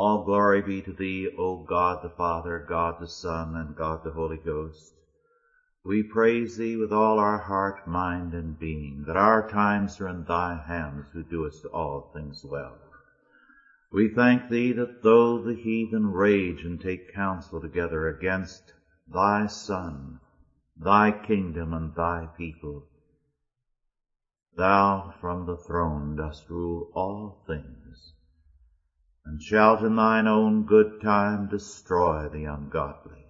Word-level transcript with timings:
All 0.00 0.22
glory 0.22 0.62
be 0.62 0.80
to 0.82 0.92
thee, 0.92 1.28
O 1.36 1.56
God 1.56 2.02
the 2.04 2.08
Father, 2.08 2.64
God 2.68 3.00
the 3.00 3.08
Son, 3.08 3.56
and 3.56 3.74
God 3.74 4.04
the 4.04 4.12
Holy 4.12 4.36
Ghost. 4.36 4.94
We 5.82 6.04
praise 6.04 6.56
thee 6.56 6.76
with 6.76 6.92
all 6.92 7.18
our 7.18 7.38
heart, 7.38 7.84
mind, 7.84 8.32
and 8.32 8.56
being, 8.56 9.02
that 9.08 9.16
our 9.16 9.50
times 9.50 10.00
are 10.00 10.06
in 10.06 10.22
thy 10.22 10.54
hands 10.54 11.06
who 11.12 11.24
doest 11.24 11.64
all 11.64 12.12
things 12.12 12.44
well. 12.44 12.78
We 13.90 14.08
thank 14.08 14.48
thee 14.48 14.70
that 14.70 15.02
though 15.02 15.36
the 15.42 15.56
heathen 15.56 16.12
rage 16.12 16.62
and 16.62 16.80
take 16.80 17.12
counsel 17.12 17.60
together 17.60 18.06
against 18.06 18.74
thy 19.08 19.48
Son, 19.48 20.20
thy 20.76 21.10
kingdom, 21.10 21.74
and 21.74 21.92
thy 21.96 22.28
people, 22.36 22.86
thou 24.56 25.12
from 25.20 25.46
the 25.46 25.56
throne 25.56 26.14
dost 26.14 26.48
rule 26.48 26.88
all 26.94 27.42
things 27.48 27.77
and 29.28 29.42
shalt 29.42 29.82
in 29.82 29.94
thine 29.94 30.26
own 30.26 30.62
good 30.62 31.02
time 31.02 31.46
destroy 31.48 32.26
the 32.32 32.44
ungodly. 32.44 33.26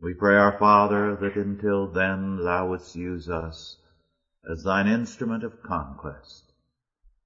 We 0.00 0.14
pray 0.14 0.36
our 0.36 0.56
Father 0.56 1.16
that 1.16 1.34
until 1.34 1.88
then 1.88 2.36
thou 2.36 2.68
wouldst 2.68 2.94
use 2.94 3.28
us 3.28 3.78
as 4.48 4.62
thine 4.62 4.86
instrument 4.86 5.42
of 5.42 5.60
conquest, 5.60 6.52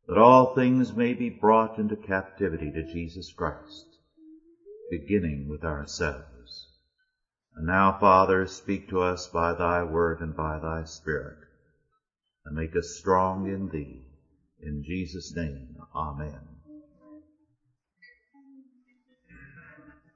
that 0.08 0.16
all 0.16 0.54
things 0.54 0.94
may 0.94 1.12
be 1.12 1.28
brought 1.28 1.78
into 1.78 1.96
captivity 1.96 2.70
to 2.72 2.82
Jesus 2.94 3.30
Christ, 3.30 3.84
beginning 4.90 5.46
with 5.46 5.62
ourselves. 5.62 6.66
And 7.54 7.66
now, 7.66 7.92
Father, 7.92 8.46
speak 8.46 8.88
to 8.88 9.02
us 9.02 9.28
by 9.28 9.52
thy 9.52 9.82
word 9.82 10.20
and 10.20 10.34
by 10.34 10.58
thy 10.60 10.84
Spirit, 10.84 11.36
and 12.46 12.56
make 12.56 12.74
us 12.74 12.96
strong 12.98 13.46
in 13.46 13.68
thee. 13.68 14.06
In 14.62 14.82
Jesus' 14.82 15.36
name, 15.36 15.76
Amen. 15.94 16.49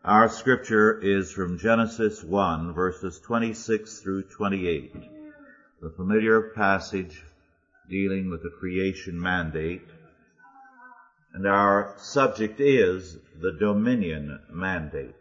Our 0.05 0.29
scripture 0.29 1.01
is 1.01 1.33
from 1.33 1.57
Genesis 1.57 2.23
1 2.23 2.75
verses 2.75 3.19
26 3.21 4.01
through 4.01 4.25
28, 4.25 4.93
the 5.81 5.95
familiar 5.97 6.53
passage 6.55 7.25
dealing 7.89 8.29
with 8.29 8.43
the 8.43 8.51
creation 8.51 9.19
mandate. 9.19 9.81
And 11.33 11.47
our 11.47 11.95
subject 11.97 12.61
is 12.61 13.17
the 13.41 13.53
dominion 13.53 14.41
mandate. 14.51 15.15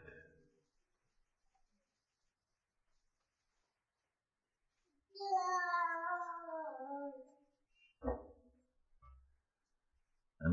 And 10.42 10.53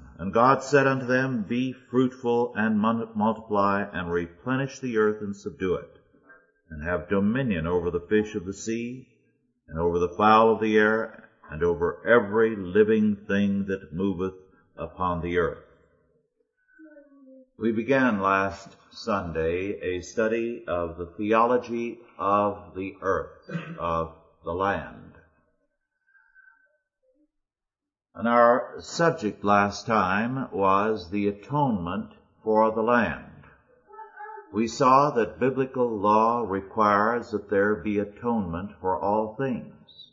And 0.21 0.31
God 0.31 0.61
said 0.61 0.85
unto 0.85 1.07
them, 1.07 1.45
Be 1.49 1.73
fruitful 1.73 2.53
and 2.55 2.79
multiply 2.79 3.85
and 3.91 4.11
replenish 4.11 4.79
the 4.79 4.95
earth 4.99 5.19
and 5.19 5.35
subdue 5.35 5.73
it, 5.73 5.97
and 6.69 6.83
have 6.83 7.09
dominion 7.09 7.65
over 7.65 7.89
the 7.89 8.05
fish 8.07 8.35
of 8.35 8.45
the 8.45 8.53
sea, 8.53 9.07
and 9.67 9.79
over 9.79 9.97
the 9.97 10.13
fowl 10.15 10.51
of 10.53 10.61
the 10.61 10.77
air, 10.77 11.31
and 11.49 11.63
over 11.63 11.97
every 12.05 12.55
living 12.55 13.15
thing 13.15 13.65
that 13.65 13.91
moveth 13.91 14.35
upon 14.77 15.21
the 15.21 15.39
earth. 15.39 15.65
We 17.57 17.71
began 17.71 18.19
last 18.19 18.77
Sunday 18.91 19.79
a 19.81 20.01
study 20.01 20.63
of 20.67 20.99
the 20.99 21.07
theology 21.17 21.97
of 22.19 22.75
the 22.75 22.93
earth, 23.01 23.49
of 23.79 24.13
the 24.43 24.53
land. 24.53 25.10
And 28.13 28.27
our 28.27 28.75
subject 28.79 29.43
last 29.43 29.87
time 29.87 30.49
was 30.51 31.09
the 31.09 31.27
atonement 31.27 32.11
for 32.43 32.71
the 32.71 32.83
land. 32.83 33.43
We 34.51 34.67
saw 34.67 35.11
that 35.11 35.39
biblical 35.39 35.97
law 35.97 36.41
requires 36.41 37.31
that 37.31 37.49
there 37.49 37.75
be 37.75 37.99
atonement 37.99 38.71
for 38.81 38.99
all 38.99 39.35
things. 39.35 40.11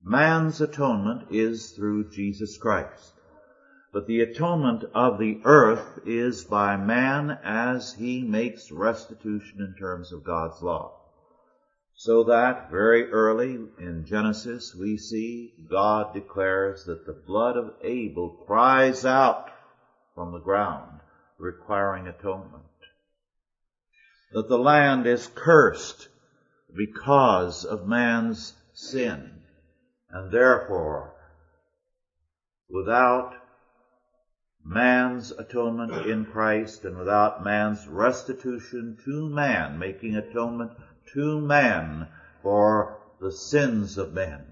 Man's 0.00 0.60
atonement 0.60 1.26
is 1.32 1.72
through 1.72 2.10
Jesus 2.10 2.56
Christ. 2.56 3.14
But 3.92 4.06
the 4.06 4.20
atonement 4.20 4.84
of 4.94 5.18
the 5.18 5.40
earth 5.44 5.98
is 6.04 6.44
by 6.44 6.76
man 6.76 7.30
as 7.42 7.94
he 7.94 8.22
makes 8.22 8.70
restitution 8.70 9.60
in 9.60 9.74
terms 9.76 10.12
of 10.12 10.22
God's 10.22 10.62
law. 10.62 10.95
So 11.98 12.24
that 12.24 12.70
very 12.70 13.10
early 13.10 13.58
in 13.78 14.04
Genesis 14.04 14.74
we 14.74 14.98
see 14.98 15.54
God 15.70 16.12
declares 16.12 16.84
that 16.84 17.06
the 17.06 17.14
blood 17.14 17.56
of 17.56 17.72
Abel 17.82 18.44
cries 18.46 19.06
out 19.06 19.50
from 20.14 20.32
the 20.32 20.38
ground, 20.38 21.00
requiring 21.38 22.06
atonement. 22.06 22.64
That 24.32 24.48
the 24.48 24.58
land 24.58 25.06
is 25.06 25.26
cursed 25.34 26.08
because 26.76 27.64
of 27.64 27.88
man's 27.88 28.52
sin, 28.74 29.42
and 30.10 30.30
therefore, 30.30 31.14
without 32.68 33.34
man's 34.62 35.30
atonement 35.30 36.06
in 36.06 36.26
Christ 36.26 36.84
and 36.84 36.98
without 36.98 37.42
man's 37.42 37.86
restitution 37.88 38.98
to 39.06 39.30
man, 39.30 39.78
making 39.78 40.14
atonement 40.14 40.72
to 41.14 41.40
man 41.40 42.08
for 42.42 42.98
the 43.20 43.32
sins 43.32 43.98
of 43.98 44.12
men. 44.12 44.44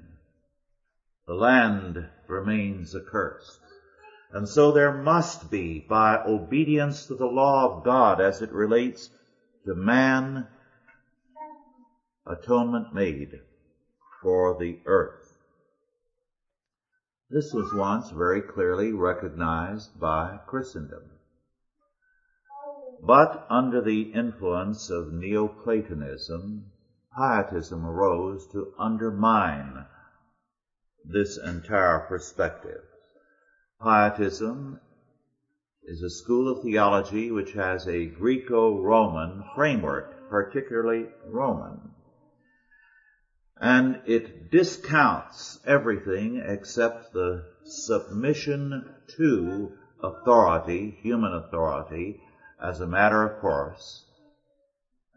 The 1.27 1.35
land 1.35 2.09
remains 2.29 2.95
accursed. 2.95 3.61
And 4.33 4.49
so 4.49 4.73
there 4.73 4.93
must 4.93 5.51
be, 5.51 5.87
by 5.89 6.23
obedience 6.25 7.07
to 7.07 7.15
the 7.15 7.27
law 7.27 7.79
of 7.79 7.85
God 7.85 8.21
as 8.21 8.43
it 8.43 8.53
relates 8.53 9.11
to 9.65 9.75
man, 9.75 10.49
atonement 12.27 12.95
made 12.95 13.41
for 14.21 14.57
the 14.59 14.81
earth. 14.87 15.39
This 17.31 17.53
was 17.53 17.73
once 17.73 18.11
very 18.11 18.43
clearly 18.43 18.93
recognized 18.93 19.99
by 19.99 20.41
Christendom. 20.47 21.14
But 23.07 23.47
under 23.51 23.83
the 23.83 24.13
influence 24.15 24.89
of 24.89 25.13
Neoplatonism, 25.13 26.73
Pietism 27.15 27.85
arose 27.85 28.47
to 28.53 28.73
undermine 28.79 29.85
this 31.05 31.37
entire 31.37 32.01
perspective. 32.09 32.81
Pietism 33.83 34.81
is 35.83 36.03
a 36.03 36.09
school 36.09 36.49
of 36.49 36.63
theology 36.63 37.31
which 37.31 37.53
has 37.53 37.87
a 37.87 38.07
Greco-Roman 38.07 39.45
framework, 39.55 40.31
particularly 40.31 41.11
Roman. 41.27 41.91
And 43.61 44.01
it 44.07 44.51
discounts 44.51 45.61
everything 45.67 46.37
except 46.39 47.13
the 47.13 47.45
submission 47.65 48.95
to 49.19 49.73
authority, 50.03 50.99
human 51.03 51.35
authority, 51.35 52.19
as 52.65 52.81
a 52.81 52.87
matter 52.87 53.23
of 53.23 53.41
course, 53.41 54.05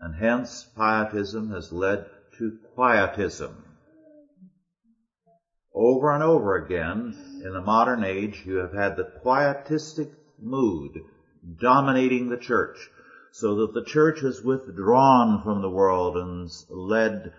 and 0.02 0.16
hence 0.16 0.68
pietism 0.76 1.50
has 1.52 1.72
led 1.72 2.06
to 2.38 2.58
quietism. 2.76 3.64
Over 5.74 6.12
and 6.12 6.24
over 6.24 6.56
again 6.56 7.16
in 7.46 7.54
the 7.54 7.62
modern 7.62 8.04
age, 8.04 8.44
you 8.46 8.56
have 8.56 8.74
had 8.74 8.98
the 8.98 9.12
quietistic 9.24 10.12
mood 10.42 10.92
dominating 11.60 12.30
the 12.30 12.38
church, 12.38 12.90
so 13.32 13.56
that 13.56 13.74
the 13.74 13.84
church 13.84 14.20
has 14.22 14.42
withdrawn 14.42 15.42
from 15.42 15.62
the 15.62 15.70
world 15.70 16.18
and 16.18 16.50
led 16.70 17.32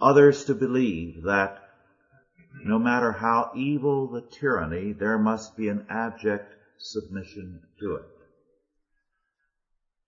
others 0.00 0.44
to 0.44 0.54
believe 0.54 1.24
that 1.24 1.62
no 2.64 2.78
matter 2.78 3.12
how 3.12 3.50
evil 3.56 4.06
the 4.06 4.20
tyranny, 4.20 4.92
there 4.92 5.18
must 5.18 5.56
be 5.56 5.68
an 5.68 5.84
abject 5.88 6.54
submission 6.78 7.60
to 7.80 7.96
it. 7.96 8.15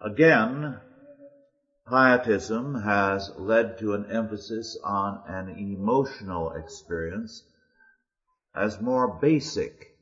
Again, 0.01 0.81
pietism 1.89 2.83
has 2.83 3.31
led 3.37 3.79
to 3.79 3.95
an 3.95 4.07
emphasis 4.11 4.79
on 4.85 5.23
an 5.27 5.49
emotional 5.49 6.53
experience 6.53 7.43
as 8.55 8.81
more 8.81 9.19
basic 9.21 9.97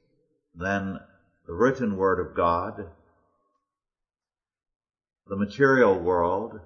than 0.54 1.00
the 1.46 1.54
written 1.54 1.96
word 1.96 2.20
of 2.20 2.34
God 2.34 2.90
the 5.28 5.36
material 5.36 5.98
world 5.98 6.60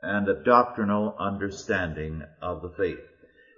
and 0.00 0.28
a 0.28 0.44
doctrinal 0.44 1.16
understanding 1.18 2.22
of 2.40 2.62
the 2.62 2.70
faith. 2.70 3.04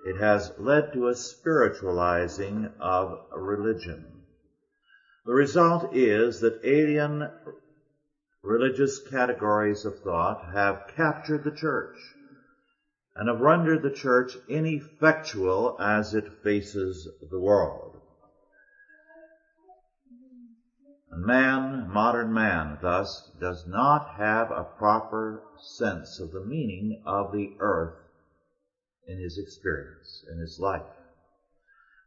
It 0.07 0.17
has 0.17 0.53
led 0.59 0.95
to 0.95 1.09
a 1.09 1.15
spiritualizing 1.15 2.71
of 2.81 3.19
religion. 3.37 4.23
The 5.27 5.35
result 5.35 5.95
is 5.95 6.41
that 6.41 6.65
alien 6.65 7.31
religious 8.43 9.01
categories 9.09 9.85
of 9.85 9.99
thought 10.01 10.53
have 10.53 10.89
captured 10.97 11.45
the 11.45 11.51
church 11.51 11.97
and 13.15 13.29
have 13.29 13.41
rendered 13.41 13.83
the 13.83 13.91
church 13.91 14.37
ineffectual 14.49 15.77
as 15.81 16.15
it 16.15 16.43
faces 16.43 17.09
the 17.31 17.39
world. 17.39 17.97
Man, 21.13 21.91
modern 21.91 22.33
man, 22.33 22.79
thus, 22.81 23.31
does 23.41 23.67
not 23.67 24.15
have 24.17 24.51
a 24.51 24.65
proper 24.79 25.43
sense 25.59 26.19
of 26.21 26.31
the 26.33 26.45
meaning 26.45 27.03
of 27.05 27.33
the 27.33 27.51
earth 27.59 27.99
in 29.07 29.19
his 29.19 29.37
experience, 29.37 30.25
in 30.33 30.39
his 30.39 30.59
life. 30.59 30.87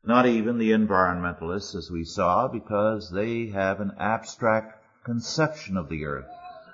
Not 0.06 0.26
even 0.26 0.58
the 0.58 0.72
environmentalists, 0.72 1.76
as 1.76 1.90
we 1.92 2.04
saw, 2.04 2.48
because 2.48 3.12
they 3.14 3.48
have 3.48 3.82
an 3.82 3.92
abstract 4.00 4.83
conception 5.04 5.78
of 5.78 5.90
the 5.90 6.06
earth, 6.06 6.30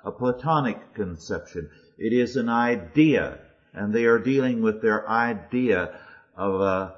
a 0.06 0.12
Platonic 0.12 0.94
conception. 0.94 1.70
It 1.98 2.14
is 2.14 2.36
an 2.36 2.50
idea, 2.50 3.40
and 3.74 3.94
they 3.94 4.06
are 4.06 4.20
dealing 4.20 4.62
with 4.62 4.82
their 4.82 5.08
idea 5.08 6.00
of 6.36 6.62
a 6.62 6.96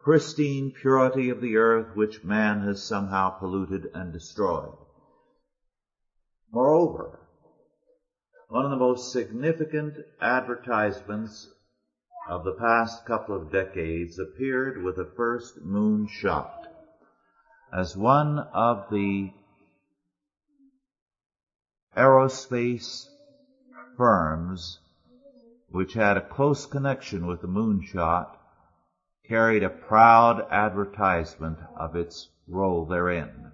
pristine 0.00 0.72
purity 0.80 1.30
of 1.30 1.40
the 1.40 1.56
earth 1.56 1.94
which 1.94 2.24
man 2.24 2.62
has 2.62 2.82
somehow 2.82 3.30
polluted 3.30 3.90
and 3.94 4.12
destroyed. 4.12 4.72
Moreover, 6.52 7.18
one 8.48 8.64
of 8.64 8.70
the 8.70 8.76
most 8.76 9.12
significant 9.12 9.96
advertisements 10.20 11.48
of 12.28 12.44
the 12.44 12.52
past 12.52 13.04
couple 13.04 13.36
of 13.36 13.52
decades 13.52 14.18
appeared 14.18 14.82
with 14.82 14.96
the 14.96 15.10
first 15.16 15.60
moon 15.62 16.06
shot 16.06 16.66
as 17.72 17.96
one 17.96 18.38
of 18.52 18.86
the 18.90 19.30
aerospace 21.98 23.08
firms 23.96 24.78
which 25.70 25.94
had 25.94 26.16
a 26.16 26.28
close 26.28 26.64
connection 26.64 27.26
with 27.26 27.40
the 27.40 27.48
moonshot 27.48 28.38
carried 29.26 29.64
a 29.64 29.68
proud 29.68 30.46
advertisement 30.50 31.58
of 31.76 31.96
its 31.96 32.30
role 32.46 32.86
therein. 32.86 33.52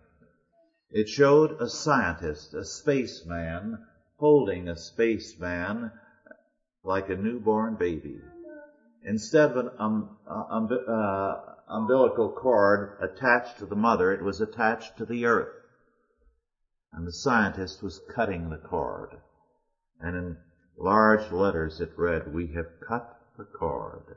It 0.91 1.09
showed 1.09 1.61
a 1.61 1.69
scientist, 1.69 2.55
a 2.55 2.65
spaceman, 2.65 3.79
holding 4.19 4.69
a 4.69 4.77
spaceman 4.77 5.91
like 6.85 7.09
a 7.09 7.17
newborn 7.17 7.77
baby. 7.77 8.21
Instead 9.03 9.51
of 9.51 9.57
an 9.57 9.71
um, 9.79 10.17
um, 10.29 10.69
uh, 10.89 11.35
umbilical 11.69 12.31
cord 12.31 12.99
attached 13.01 13.59
to 13.59 13.67
the 13.67 13.75
mother, 13.75 14.13
it 14.13 14.23
was 14.23 14.41
attached 14.41 14.99
to 14.99 15.05
the 15.05 15.25
earth. 15.25 15.64
And 16.95 17.07
the 17.07 17.13
scientist 17.13 17.83
was 17.83 18.01
cutting 18.15 18.51
the 18.51 18.57
cord. 18.57 19.11
And 20.01 20.17
in 20.17 20.37
large 20.79 21.33
letters 21.33 21.81
it 21.81 21.93
read, 21.97 22.33
we 22.33 22.47
have 22.55 22.81
cut 22.87 23.21
the 23.37 23.45
cord. 23.45 24.17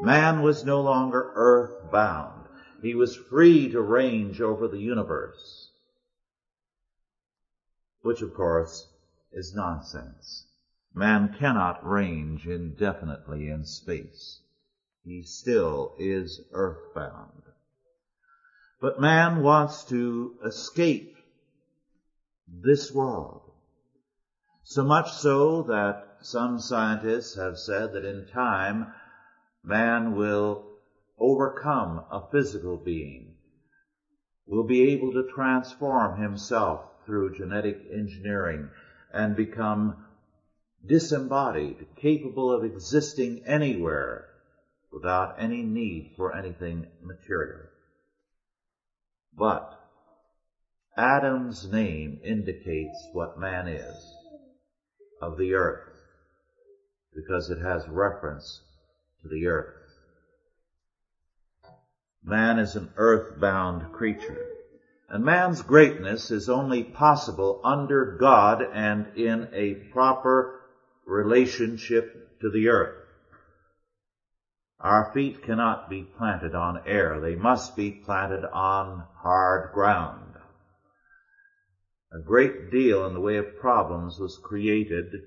Man 0.00 0.42
was 0.42 0.64
no 0.64 0.80
longer 0.80 1.32
earth-bound. 1.34 2.46
He 2.82 2.94
was 2.94 3.16
free 3.16 3.68
to 3.70 3.80
range 3.80 4.40
over 4.40 4.68
the 4.68 4.78
universe. 4.78 5.72
Which, 8.02 8.22
of 8.22 8.32
course, 8.32 8.88
is 9.32 9.54
nonsense. 9.54 10.46
Man 10.94 11.34
cannot 11.36 11.84
range 11.84 12.46
indefinitely 12.46 13.48
in 13.48 13.64
space. 13.64 14.40
He 15.04 15.22
still 15.22 15.96
is 15.98 16.40
earthbound. 16.52 17.42
But 18.80 19.00
man 19.00 19.42
wants 19.42 19.84
to 19.86 20.38
escape 20.44 21.17
this 22.50 22.92
world. 22.92 23.42
So 24.62 24.84
much 24.84 25.12
so 25.12 25.62
that 25.64 26.18
some 26.20 26.58
scientists 26.58 27.36
have 27.36 27.58
said 27.58 27.92
that 27.92 28.04
in 28.04 28.26
time 28.26 28.92
man 29.64 30.16
will 30.16 30.64
overcome 31.18 32.04
a 32.10 32.26
physical 32.30 32.76
being, 32.76 33.34
will 34.46 34.64
be 34.64 34.90
able 34.92 35.12
to 35.12 35.28
transform 35.34 36.20
himself 36.20 36.84
through 37.06 37.36
genetic 37.36 37.80
engineering 37.92 38.68
and 39.12 39.36
become 39.36 40.04
disembodied, 40.84 41.86
capable 41.96 42.52
of 42.52 42.64
existing 42.64 43.42
anywhere 43.46 44.28
without 44.92 45.34
any 45.38 45.62
need 45.62 46.12
for 46.16 46.34
anything 46.34 46.86
material. 47.02 47.66
But 49.36 49.77
Adam's 50.98 51.70
name 51.70 52.18
indicates 52.24 53.08
what 53.12 53.38
man 53.38 53.68
is 53.68 54.14
of 55.22 55.38
the 55.38 55.54
earth 55.54 55.94
because 57.14 57.50
it 57.50 57.60
has 57.60 57.86
reference 57.88 58.60
to 59.22 59.28
the 59.28 59.46
earth. 59.46 59.76
Man 62.24 62.58
is 62.58 62.74
an 62.74 62.90
earthbound 62.96 63.92
creature. 63.92 64.44
And 65.08 65.24
man's 65.24 65.62
greatness 65.62 66.32
is 66.32 66.48
only 66.48 66.82
possible 66.82 67.60
under 67.62 68.16
God 68.18 68.60
and 68.60 69.06
in 69.16 69.48
a 69.52 69.74
proper 69.92 70.60
relationship 71.06 72.40
to 72.40 72.50
the 72.50 72.68
earth. 72.68 72.96
Our 74.80 75.12
feet 75.14 75.42
cannot 75.42 75.88
be 75.88 76.02
planted 76.18 76.56
on 76.56 76.82
air. 76.86 77.20
They 77.20 77.36
must 77.36 77.76
be 77.76 77.92
planted 77.92 78.44
on 78.44 79.04
hard 79.22 79.72
ground. 79.72 80.27
A 82.10 82.18
great 82.20 82.70
deal 82.70 83.06
in 83.06 83.12
the 83.12 83.20
way 83.20 83.36
of 83.36 83.58
problems 83.58 84.18
was 84.18 84.38
created 84.38 85.26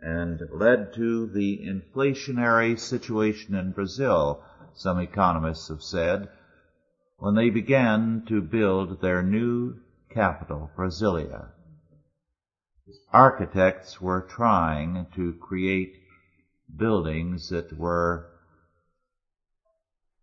and 0.00 0.40
led 0.52 0.92
to 0.94 1.26
the 1.26 1.66
inflationary 1.66 2.78
situation 2.78 3.56
in 3.56 3.72
Brazil, 3.72 4.40
some 4.74 5.00
economists 5.00 5.68
have 5.68 5.82
said, 5.82 6.28
when 7.18 7.34
they 7.34 7.50
began 7.50 8.24
to 8.26 8.40
build 8.40 9.00
their 9.00 9.22
new 9.22 9.80
capital, 10.10 10.70
Brasilia. 10.76 11.50
Architects 13.12 14.00
were 14.00 14.22
trying 14.22 15.06
to 15.14 15.32
create 15.34 15.94
buildings 16.76 17.48
that 17.48 17.76
were 17.76 18.28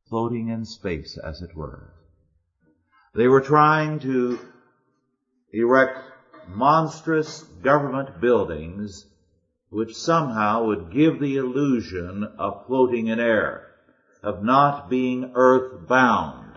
floating 0.08 0.48
in 0.48 0.64
space, 0.64 1.18
as 1.18 1.42
it 1.42 1.56
were. 1.56 1.94
They 3.14 3.28
were 3.28 3.42
trying 3.42 4.00
to 4.00 4.40
erect 5.52 6.00
monstrous 6.48 7.44
government 7.64 8.20
buildings 8.22 9.06
which 9.70 9.96
somehow 9.96 10.66
would 10.66 10.92
give 10.92 11.20
the 11.20 11.38
illusion 11.38 12.24
of 12.38 12.66
floating 12.66 13.08
in 13.08 13.20
air, 13.20 13.68
of 14.24 14.44
not 14.44 14.90
being 14.90 15.32
earth 15.36 15.88
bound. 15.88 16.56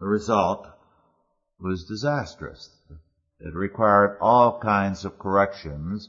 The 0.00 0.06
result 0.06 0.66
was 1.60 1.84
disastrous. 1.84 2.76
It 3.38 3.54
required 3.54 4.18
all 4.20 4.60
kinds 4.60 5.04
of 5.04 5.18
corrections, 5.18 6.08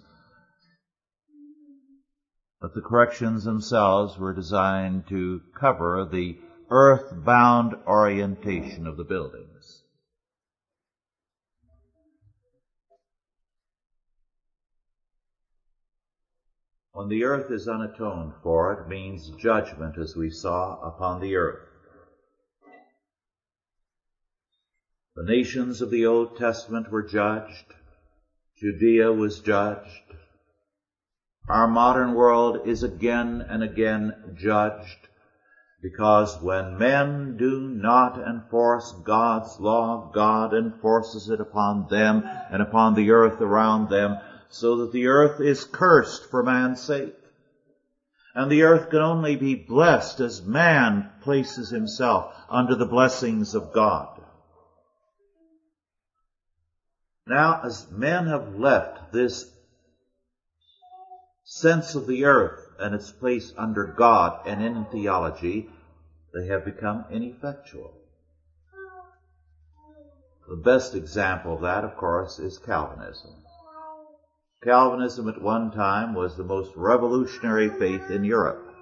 but 2.59 2.73
the 2.73 2.81
corrections 2.81 3.43
themselves 3.43 4.17
were 4.17 4.33
designed 4.33 5.07
to 5.09 5.41
cover 5.59 6.07
the 6.11 6.39
earth-bound 6.69 7.75
orientation 7.85 8.87
of 8.87 8.97
the 8.97 9.03
buildings. 9.03 9.52
When 16.93 17.09
the 17.09 17.23
earth 17.23 17.49
is 17.49 17.67
unatoned 17.67 18.33
for, 18.43 18.71
it 18.71 18.87
means 18.87 19.31
judgment, 19.41 19.97
as 19.97 20.15
we 20.15 20.29
saw, 20.29 20.79
upon 20.79 21.21
the 21.21 21.35
earth. 21.35 21.67
The 25.15 25.23
nations 25.23 25.81
of 25.81 25.89
the 25.89 26.05
Old 26.05 26.37
Testament 26.37 26.91
were 26.91 27.01
judged. 27.01 27.73
Judea 28.57 29.11
was 29.11 29.39
judged. 29.39 30.03
Our 31.49 31.67
modern 31.67 32.13
world 32.13 32.59
is 32.67 32.83
again 32.83 33.43
and 33.49 33.63
again 33.63 34.35
judged 34.35 35.07
because 35.81 36.39
when 36.41 36.77
men 36.77 37.37
do 37.37 37.69
not 37.69 38.19
enforce 38.19 38.93
God's 39.03 39.59
law, 39.59 40.11
God 40.13 40.53
enforces 40.53 41.27
it 41.27 41.39
upon 41.41 41.87
them 41.89 42.23
and 42.51 42.61
upon 42.61 42.93
the 42.93 43.09
earth 43.09 43.41
around 43.41 43.89
them 43.89 44.19
so 44.53 44.77
that 44.77 44.91
the 44.91 45.07
earth 45.07 45.41
is 45.41 45.65
cursed 45.65 46.29
for 46.29 46.43
man's 46.43 46.79
sake. 46.79 47.15
And 48.35 48.51
the 48.51 48.61
earth 48.61 48.91
can 48.91 49.01
only 49.01 49.35
be 49.35 49.55
blessed 49.55 50.19
as 50.19 50.43
man 50.43 51.09
places 51.21 51.71
himself 51.71 52.31
under 52.47 52.75
the 52.75 52.85
blessings 52.85 53.55
of 53.55 53.73
God. 53.73 54.21
Now, 57.25 57.61
as 57.63 57.87
men 57.89 58.27
have 58.27 58.55
left 58.55 59.11
this 59.11 59.51
sense 61.43 61.95
of 61.95 62.05
the 62.05 62.25
earth 62.25 62.59
and 62.79 62.93
its 62.93 63.11
place 63.11 63.53
under 63.57 63.85
God 63.97 64.45
and 64.45 64.61
in 64.61 64.85
theology, 64.85 65.67
they 66.31 66.45
have 66.45 66.63
become 66.63 67.05
ineffectual. 67.09 67.91
The 70.47 70.57
best 70.57 70.93
example 70.93 71.55
of 71.55 71.61
that, 71.61 71.83
of 71.83 71.95
course, 71.95 72.37
is 72.37 72.59
Calvinism. 72.59 73.42
Calvinism 74.63 75.27
at 75.27 75.41
one 75.41 75.71
time 75.71 76.13
was 76.13 76.35
the 76.35 76.43
most 76.43 76.71
revolutionary 76.75 77.69
faith 77.69 78.09
in 78.09 78.23
Europe. 78.23 78.73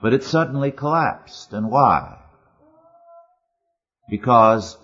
But 0.00 0.12
it 0.12 0.22
suddenly 0.22 0.70
collapsed. 0.70 1.52
And 1.52 1.70
why? 1.70 2.18
Because 4.08 4.76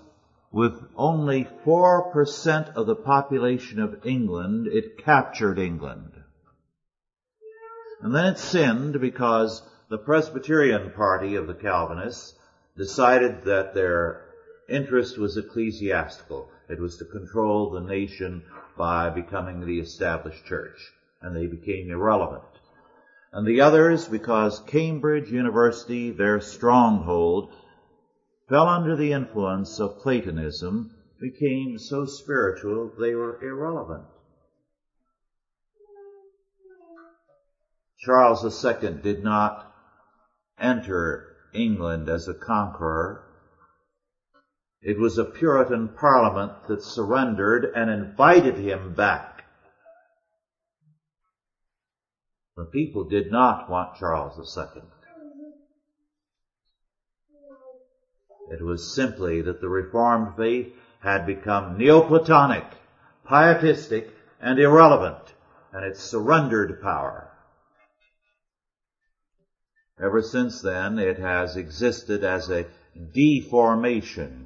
with 0.51 0.75
only 0.97 1.47
4% 1.65 2.75
of 2.75 2.87
the 2.87 2.97
population 2.97 3.81
of 3.81 4.07
England, 4.07 4.67
it 4.67 5.05
captured 5.05 5.59
England. 5.59 6.13
And 8.01 8.15
then 8.15 8.27
it 8.27 8.39
sinned 8.39 9.01
because 9.01 9.63
the 9.89 9.99
Presbyterian 9.99 10.91
party 10.91 11.37
of 11.37 11.47
the 11.47 11.55
Calvinists 11.55 12.35
decided 12.77 13.45
that 13.45 13.75
their 13.75 14.25
interest 14.69 15.19
was 15.19 15.37
ecclesiastical. 15.37 16.49
It 16.69 16.81
was 16.81 16.97
to 16.99 17.05
control 17.05 17.71
the 17.71 17.81
nation 17.81 18.43
by 18.77 19.11
becoming 19.11 19.61
the 19.61 19.81
established 19.81 20.45
church. 20.45 20.93
And 21.21 21.35
they 21.37 21.47
became 21.47 21.91
irrelevant. 21.91 22.43
And 23.33 23.47
the 23.47 23.61
others, 23.61 24.09
because 24.09 24.61
Cambridge 24.67 25.31
University, 25.31 26.11
their 26.11 26.41
stronghold, 26.41 27.53
fell 28.49 28.69
under 28.69 28.95
the 28.97 29.13
influence 29.13 29.81
of 29.81 29.99
Platonism, 30.01 30.91
became 31.21 31.79
so 31.79 32.05
spiritual 32.05 32.91
they 32.99 33.15
were 33.15 33.43
irrelevant. 33.43 34.05
Charles 37.99 38.65
II 38.65 39.01
did 39.03 39.23
not 39.23 39.73
enter 40.59 41.29
England 41.53 42.09
as 42.09 42.27
a 42.27 42.35
conqueror. 42.35 43.23
It 44.83 44.99
was 44.99 45.17
a 45.17 45.25
Puritan 45.25 45.89
parliament 45.89 46.67
that 46.67 46.83
surrendered 46.83 47.73
and 47.75 47.89
invited 47.89 48.57
him 48.57 48.95
back. 48.95 49.45
The 52.57 52.65
people 52.65 53.05
did 53.05 53.31
not 53.31 53.71
want 53.71 53.95
Charles 53.95 54.37
II. 54.57 54.83
It 58.51 58.61
was 58.61 58.95
simply 58.95 59.41
that 59.43 59.61
the 59.61 59.69
Reformed 59.69 60.37
faith 60.37 60.75
had 61.01 61.27
become 61.27 61.79
Neoplatonic, 61.79 62.67
pietistic, 63.25 64.13
and 64.41 64.59
irrelevant, 64.59 65.33
and 65.73 65.85
it 65.85 65.97
surrendered 65.97 66.83
power. 66.83 67.29
Ever 69.99 70.23
since 70.23 70.61
then, 70.61 70.99
it 70.99 71.19
has 71.19 71.57
existed 71.57 72.25
as 72.25 72.51
a 72.51 72.67
deformation. 73.15 74.42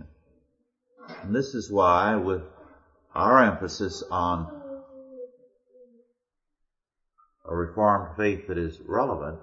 And 1.26 1.34
this 1.34 1.56
is 1.56 1.72
why, 1.72 2.14
with 2.14 2.42
our 3.12 3.42
emphasis 3.42 4.00
on 4.12 4.46
a 7.44 7.52
Reformed 7.52 8.16
faith 8.16 8.46
that 8.46 8.56
is 8.56 8.78
relevant, 8.86 9.40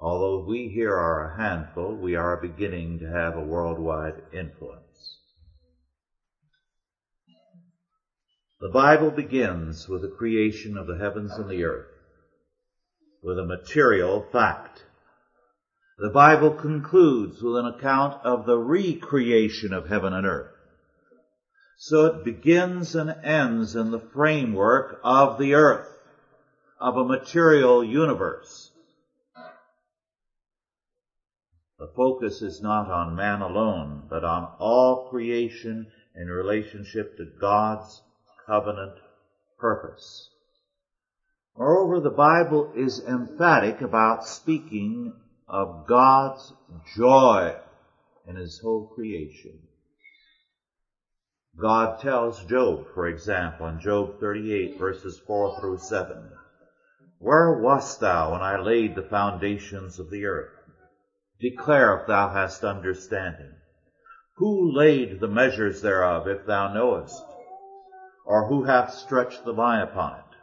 although 0.00 0.44
we 0.44 0.70
here 0.74 0.92
are 0.92 1.30
a 1.30 1.36
handful, 1.36 1.94
we 1.94 2.16
are 2.16 2.36
beginning 2.42 2.98
to 2.98 3.08
have 3.08 3.36
a 3.36 3.44
worldwide 3.44 4.20
influence. 4.32 5.20
The 8.60 8.70
Bible 8.70 9.12
begins 9.12 9.88
with 9.88 10.02
the 10.02 10.08
creation 10.08 10.76
of 10.76 10.88
the 10.88 10.98
heavens 10.98 11.34
and 11.34 11.48
the 11.48 11.62
earth, 11.62 11.86
with 13.22 13.38
a 13.38 13.46
material 13.46 14.26
fact. 14.32 14.82
The 15.98 16.10
Bible 16.10 16.50
concludes 16.50 17.40
with 17.40 17.58
an 17.58 17.66
account 17.66 18.24
of 18.24 18.44
the 18.44 18.58
recreation 18.58 19.72
of 19.72 19.86
heaven 19.86 20.12
and 20.12 20.26
earth. 20.26 20.50
So 21.76 22.06
it 22.06 22.24
begins 22.24 22.94
and 22.94 23.10
ends 23.24 23.74
in 23.74 23.90
the 23.90 24.00
framework 24.00 25.00
of 25.02 25.38
the 25.38 25.54
earth, 25.54 25.98
of 26.80 26.96
a 26.96 27.04
material 27.04 27.84
universe. 27.84 28.70
The 31.78 31.88
focus 31.88 32.40
is 32.40 32.62
not 32.62 32.90
on 32.90 33.16
man 33.16 33.42
alone, 33.42 34.06
but 34.08 34.24
on 34.24 34.54
all 34.58 35.08
creation 35.10 35.90
in 36.14 36.28
relationship 36.28 37.16
to 37.16 37.26
God's 37.40 38.00
covenant 38.46 38.98
purpose. 39.58 40.30
Moreover, 41.56 42.00
the 42.00 42.10
Bible 42.10 42.72
is 42.74 43.00
emphatic 43.00 43.80
about 43.80 44.26
speaking 44.26 45.12
of 45.48 45.86
God's 45.86 46.52
joy 46.96 47.56
in 48.26 48.36
His 48.36 48.60
whole 48.60 48.86
creation. 48.86 49.58
God 51.60 52.00
tells 52.00 52.44
Job, 52.46 52.86
for 52.94 53.06
example, 53.06 53.68
in 53.68 53.78
Job 53.78 54.18
38 54.18 54.76
verses 54.76 55.20
4 55.24 55.60
through 55.60 55.78
7, 55.78 56.30
Where 57.20 57.60
wast 57.60 58.00
thou 58.00 58.32
when 58.32 58.42
I 58.42 58.58
laid 58.58 58.96
the 58.96 59.02
foundations 59.02 60.00
of 60.00 60.10
the 60.10 60.26
earth? 60.26 60.50
Declare 61.40 62.00
if 62.00 62.06
thou 62.08 62.30
hast 62.30 62.64
understanding. 62.64 63.52
Who 64.38 64.72
laid 64.72 65.20
the 65.20 65.28
measures 65.28 65.80
thereof, 65.80 66.26
if 66.26 66.44
thou 66.44 66.74
knowest? 66.74 67.22
Or 68.26 68.48
who 68.48 68.64
hath 68.64 68.92
stretched 68.92 69.44
the 69.44 69.52
line 69.52 69.82
upon 69.82 70.18
it? 70.18 70.36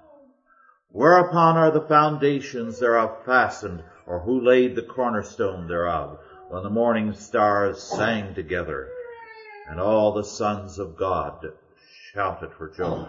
Whereupon 0.91 1.57
are 1.57 1.71
the 1.71 1.81
foundations 1.81 2.79
thereof 2.79 3.25
fastened, 3.25 3.83
or 4.07 4.19
who 4.19 4.39
laid 4.39 4.77
the 4.77 4.81
cornerstone 4.81 5.67
thereof, 5.67 6.19
when 6.47 6.63
the 6.63 6.69
morning 6.69 7.11
stars 7.11 7.83
sang 7.83 8.33
together, 8.33 8.89
and 9.71 9.79
all 9.79 10.11
the 10.11 10.23
sons 10.23 10.77
of 10.77 10.97
God 10.97 11.47
shouted 12.11 12.51
for 12.57 12.69
joy? 12.75 13.07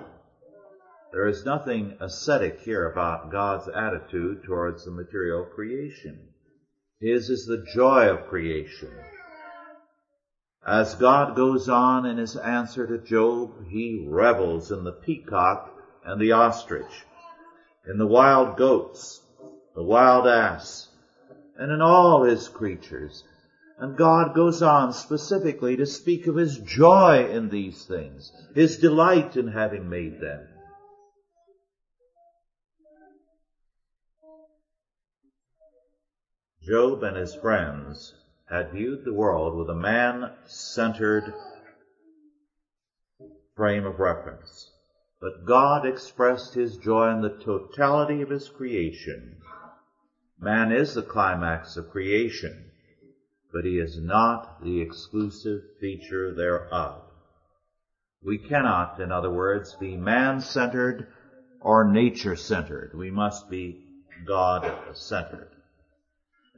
There 1.10 1.26
is 1.26 1.44
nothing 1.44 1.96
ascetic 2.00 2.60
here 2.60 2.88
about 2.88 3.32
God's 3.32 3.66
attitude 3.66 4.44
towards 4.44 4.84
the 4.84 4.92
material 4.92 5.44
creation. 5.44 6.28
His 7.00 7.28
is 7.30 7.46
the 7.46 7.64
joy 7.74 8.08
of 8.08 8.28
creation. 8.28 8.92
As 10.64 10.94
God 10.94 11.34
goes 11.34 11.68
on 11.68 12.06
in 12.06 12.16
his 12.16 12.36
answer 12.36 12.86
to 12.86 13.04
Job, 13.04 13.66
he 13.68 14.06
revels 14.08 14.70
in 14.70 14.84
the 14.84 14.92
peacock 14.92 15.68
and 16.04 16.20
the 16.20 16.30
ostrich, 16.30 17.04
in 17.88 17.98
the 17.98 18.06
wild 18.06 18.56
goats, 18.56 19.20
the 19.74 19.82
wild 19.82 20.28
ass, 20.28 20.88
and 21.58 21.72
in 21.72 21.82
all 21.82 22.22
his 22.22 22.48
creatures. 22.48 23.24
And 23.82 23.96
God 23.96 24.32
goes 24.32 24.62
on 24.62 24.92
specifically 24.92 25.76
to 25.76 25.86
speak 25.86 26.28
of 26.28 26.36
his 26.36 26.56
joy 26.56 27.28
in 27.28 27.48
these 27.48 27.84
things, 27.84 28.30
his 28.54 28.78
delight 28.78 29.36
in 29.36 29.48
having 29.48 29.88
made 29.88 30.20
them. 30.20 30.46
Job 36.62 37.02
and 37.02 37.16
his 37.16 37.34
friends 37.34 38.14
had 38.48 38.70
viewed 38.70 39.04
the 39.04 39.12
world 39.12 39.58
with 39.58 39.68
a 39.68 39.74
man-centered 39.74 41.34
frame 43.56 43.84
of 43.84 43.98
reference. 43.98 44.70
But 45.20 45.44
God 45.44 45.84
expressed 45.84 46.54
his 46.54 46.76
joy 46.76 47.10
in 47.10 47.20
the 47.20 47.36
totality 47.44 48.22
of 48.22 48.30
his 48.30 48.48
creation. 48.48 49.38
Man 50.38 50.70
is 50.70 50.94
the 50.94 51.02
climax 51.02 51.76
of 51.76 51.90
creation, 51.90 52.68
but 53.52 53.64
he 53.64 53.78
is 53.78 53.98
not 53.98 54.62
the 54.62 54.80
exclusive 54.80 55.60
feature 55.80 56.34
thereof. 56.34 57.02
We 58.24 58.38
cannot, 58.38 59.00
in 59.00 59.12
other 59.12 59.30
words, 59.30 59.76
be 59.78 59.96
man-centered 59.96 61.08
or 61.60 61.84
nature-centered. 61.84 62.92
We 62.94 63.10
must 63.10 63.50
be 63.50 63.84
God-centered. 64.26 65.48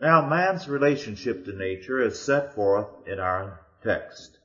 Now, 0.00 0.26
man's 0.26 0.68
relationship 0.68 1.44
to 1.44 1.52
nature 1.52 2.02
is 2.02 2.18
set 2.18 2.54
forth 2.54 2.88
in 3.06 3.18
our 3.18 3.60
text. 3.82 4.38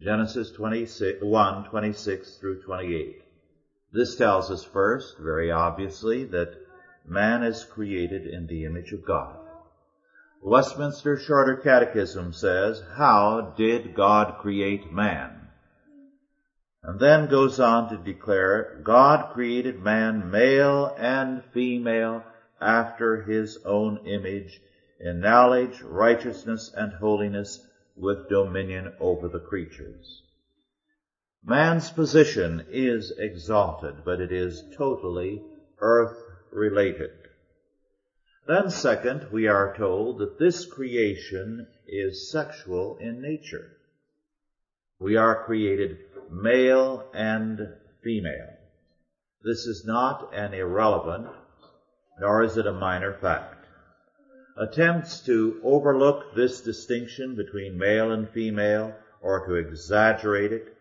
Genesis 0.00 0.50
26, 0.52 1.22
1, 1.22 1.64
26 1.64 2.36
through 2.36 2.62
28. 2.62 3.22
This 3.92 4.16
tells 4.16 4.50
us 4.50 4.64
first, 4.64 5.16
very 5.18 5.50
obviously, 5.50 6.24
that 6.24 6.54
man 7.06 7.42
is 7.42 7.64
created 7.64 8.26
in 8.26 8.46
the 8.46 8.64
image 8.64 8.92
of 8.92 9.04
God. 9.04 9.36
Westminster 10.44 11.16
Shorter 11.16 11.54
Catechism 11.54 12.32
says, 12.32 12.82
How 12.96 13.54
did 13.56 13.94
God 13.94 14.38
create 14.38 14.92
man? 14.92 15.46
And 16.82 16.98
then 16.98 17.28
goes 17.28 17.60
on 17.60 17.88
to 17.90 17.96
declare, 17.96 18.80
God 18.82 19.34
created 19.34 19.78
man 19.78 20.32
male 20.32 20.96
and 20.98 21.44
female 21.54 22.24
after 22.60 23.22
his 23.22 23.56
own 23.64 23.98
image 24.04 24.60
in 24.98 25.20
knowledge, 25.20 25.80
righteousness, 25.80 26.72
and 26.76 26.92
holiness 26.94 27.64
with 27.96 28.28
dominion 28.28 28.92
over 28.98 29.28
the 29.28 29.38
creatures. 29.38 30.22
Man's 31.44 31.92
position 31.92 32.66
is 32.68 33.12
exalted, 33.16 34.04
but 34.04 34.20
it 34.20 34.32
is 34.32 34.64
totally 34.76 35.40
earth 35.78 36.18
related. 36.50 37.21
Then 38.46 38.70
second, 38.70 39.28
we 39.30 39.46
are 39.46 39.76
told 39.76 40.18
that 40.18 40.38
this 40.38 40.66
creation 40.66 41.68
is 41.86 42.30
sexual 42.32 42.96
in 42.98 43.22
nature. 43.22 43.76
We 44.98 45.16
are 45.16 45.44
created 45.44 45.98
male 46.28 47.08
and 47.14 47.68
female. 48.02 48.56
This 49.44 49.66
is 49.66 49.84
not 49.86 50.34
an 50.34 50.54
irrelevant, 50.54 51.28
nor 52.18 52.42
is 52.42 52.56
it 52.56 52.66
a 52.66 52.72
minor 52.72 53.12
fact. 53.14 53.64
Attempts 54.56 55.20
to 55.26 55.60
overlook 55.62 56.34
this 56.34 56.60
distinction 56.62 57.36
between 57.36 57.78
male 57.78 58.10
and 58.10 58.28
female 58.28 58.94
or 59.20 59.46
to 59.46 59.54
exaggerate 59.54 60.52
it 60.52 60.76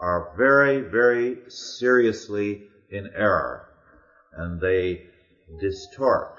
are 0.00 0.34
very, 0.36 0.80
very 0.80 1.38
seriously 1.48 2.68
in 2.90 3.08
error 3.14 3.68
and 4.32 4.60
they 4.60 5.06
distort 5.60 6.37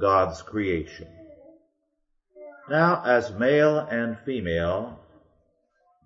God's 0.00 0.42
creation. 0.42 1.08
Now, 2.68 3.02
as 3.04 3.32
male 3.32 3.78
and 3.78 4.18
female, 4.24 5.00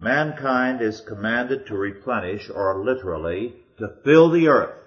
mankind 0.00 0.80
is 0.80 1.00
commanded 1.00 1.66
to 1.66 1.76
replenish 1.76 2.50
or 2.50 2.84
literally 2.84 3.54
to 3.78 3.88
fill 4.04 4.30
the 4.30 4.48
earth. 4.48 4.78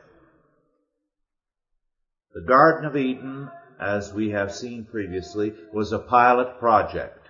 The 2.34 2.41
Garden 2.41 2.86
of 2.86 2.96
Eden, 2.96 3.50
as 3.79 4.13
we 4.13 4.32
have 4.32 4.53
seen 4.53 4.86
previously, 4.86 5.53
was 5.74 5.91
a 5.91 6.00
pilot 6.00 6.60
project. 6.60 7.29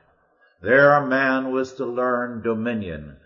There 0.61 1.05
man 1.05 1.51
was 1.51 1.73
to 1.73 1.85
learn 1.85 2.41
dominion, 2.41 3.17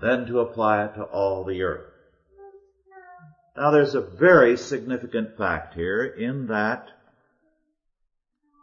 then 0.00 0.26
to 0.26 0.40
apply 0.40 0.84
it 0.84 0.94
to 0.94 1.02
all 1.02 1.44
the 1.44 1.62
earth. 1.62 1.92
Now 3.56 3.70
there's 3.70 3.94
a 3.94 4.00
very 4.00 4.56
significant 4.56 5.36
fact 5.36 5.74
here 5.74 6.04
in 6.04 6.46
that 6.48 6.88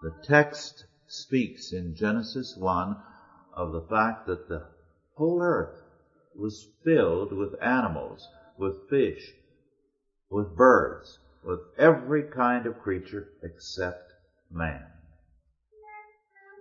the 0.03 0.13
text 0.21 0.85
speaks 1.07 1.71
in 1.71 1.95
Genesis 1.95 2.57
1 2.57 2.97
of 3.53 3.71
the 3.71 3.87
fact 3.89 4.27
that 4.27 4.49
the 4.49 4.67
whole 5.15 5.41
earth 5.41 5.81
was 6.35 6.67
filled 6.83 7.31
with 7.31 7.55
animals, 7.61 8.27
with 8.57 8.89
fish, 8.89 9.31
with 10.29 10.57
birds, 10.57 11.19
with 11.45 11.61
every 11.77 12.23
kind 12.23 12.65
of 12.65 12.79
creature 12.79 13.29
except 13.43 14.11
man. 14.51 14.83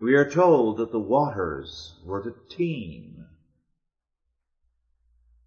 We 0.01 0.15
are 0.15 0.31
told 0.31 0.77
that 0.77 0.93
the 0.93 1.01
waters 1.01 1.97
were 2.05 2.23
to 2.23 2.35
teem, 2.49 3.27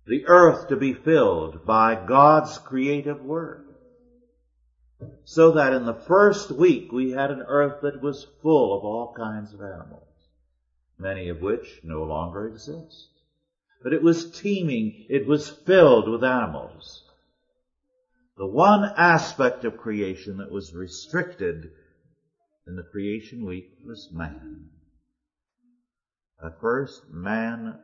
the 0.06 0.26
earth 0.28 0.68
to 0.68 0.76
be 0.76 0.94
filled 0.94 1.66
by 1.66 1.96
God's 1.96 2.58
creative 2.58 3.22
word. 3.22 3.65
So 5.26 5.52
that 5.52 5.74
in 5.74 5.86
the 5.86 5.94
first 5.94 6.52
week 6.52 6.92
we 6.92 7.12
had 7.12 7.32
an 7.32 7.42
earth 7.42 7.82
that 7.82 8.02
was 8.02 8.28
full 8.42 8.78
of 8.78 8.86
all 8.86 9.14
kinds 9.18 9.54
of 9.54 9.60
animals, 9.60 10.08
many 10.98 11.30
of 11.30 11.42
which 11.42 11.82
no 11.84 12.04
longer 12.04 12.48
exist. 12.48 13.10
But 13.84 13.94
it 13.94 14.02
was 14.02 14.30
teeming, 14.30 15.06
it 15.10 15.26
was 15.26 15.50
filled 15.50 16.08
with 16.08 16.24
animals. 16.24 17.04
The 18.38 18.46
one 18.46 18.86
aspect 18.96 19.66
of 19.66 19.78
creation 19.78 20.38
that 20.38 20.52
was 20.52 20.74
restricted 20.74 21.72
in 22.68 22.76
the 22.76 22.84
creation 22.84 23.46
week 23.46 23.68
was 23.84 24.10
man. 24.12 24.70
At 26.44 26.60
first, 26.60 27.10
man, 27.10 27.80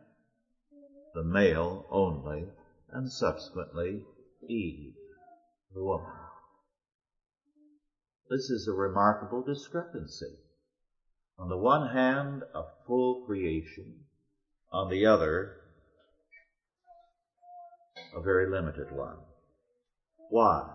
the 1.14 1.24
male 1.24 1.88
only, 1.90 2.48
and 2.90 3.12
subsequently 3.12 4.04
Eve, 4.48 4.94
the 5.74 5.84
woman. 5.84 6.12
This 8.32 8.50
is 8.50 8.66
a 8.66 8.72
remarkable 8.72 9.42
discrepancy. 9.42 10.38
On 11.38 11.50
the 11.50 11.58
one 11.58 11.90
hand, 11.90 12.44
a 12.56 12.64
full 12.88 13.26
creation. 13.26 14.06
On 14.72 14.90
the 14.90 15.06
other, 15.06 15.58
a 18.16 18.22
very 18.22 18.50
limited 18.50 18.90
one. 18.90 19.18
Why? 20.30 20.66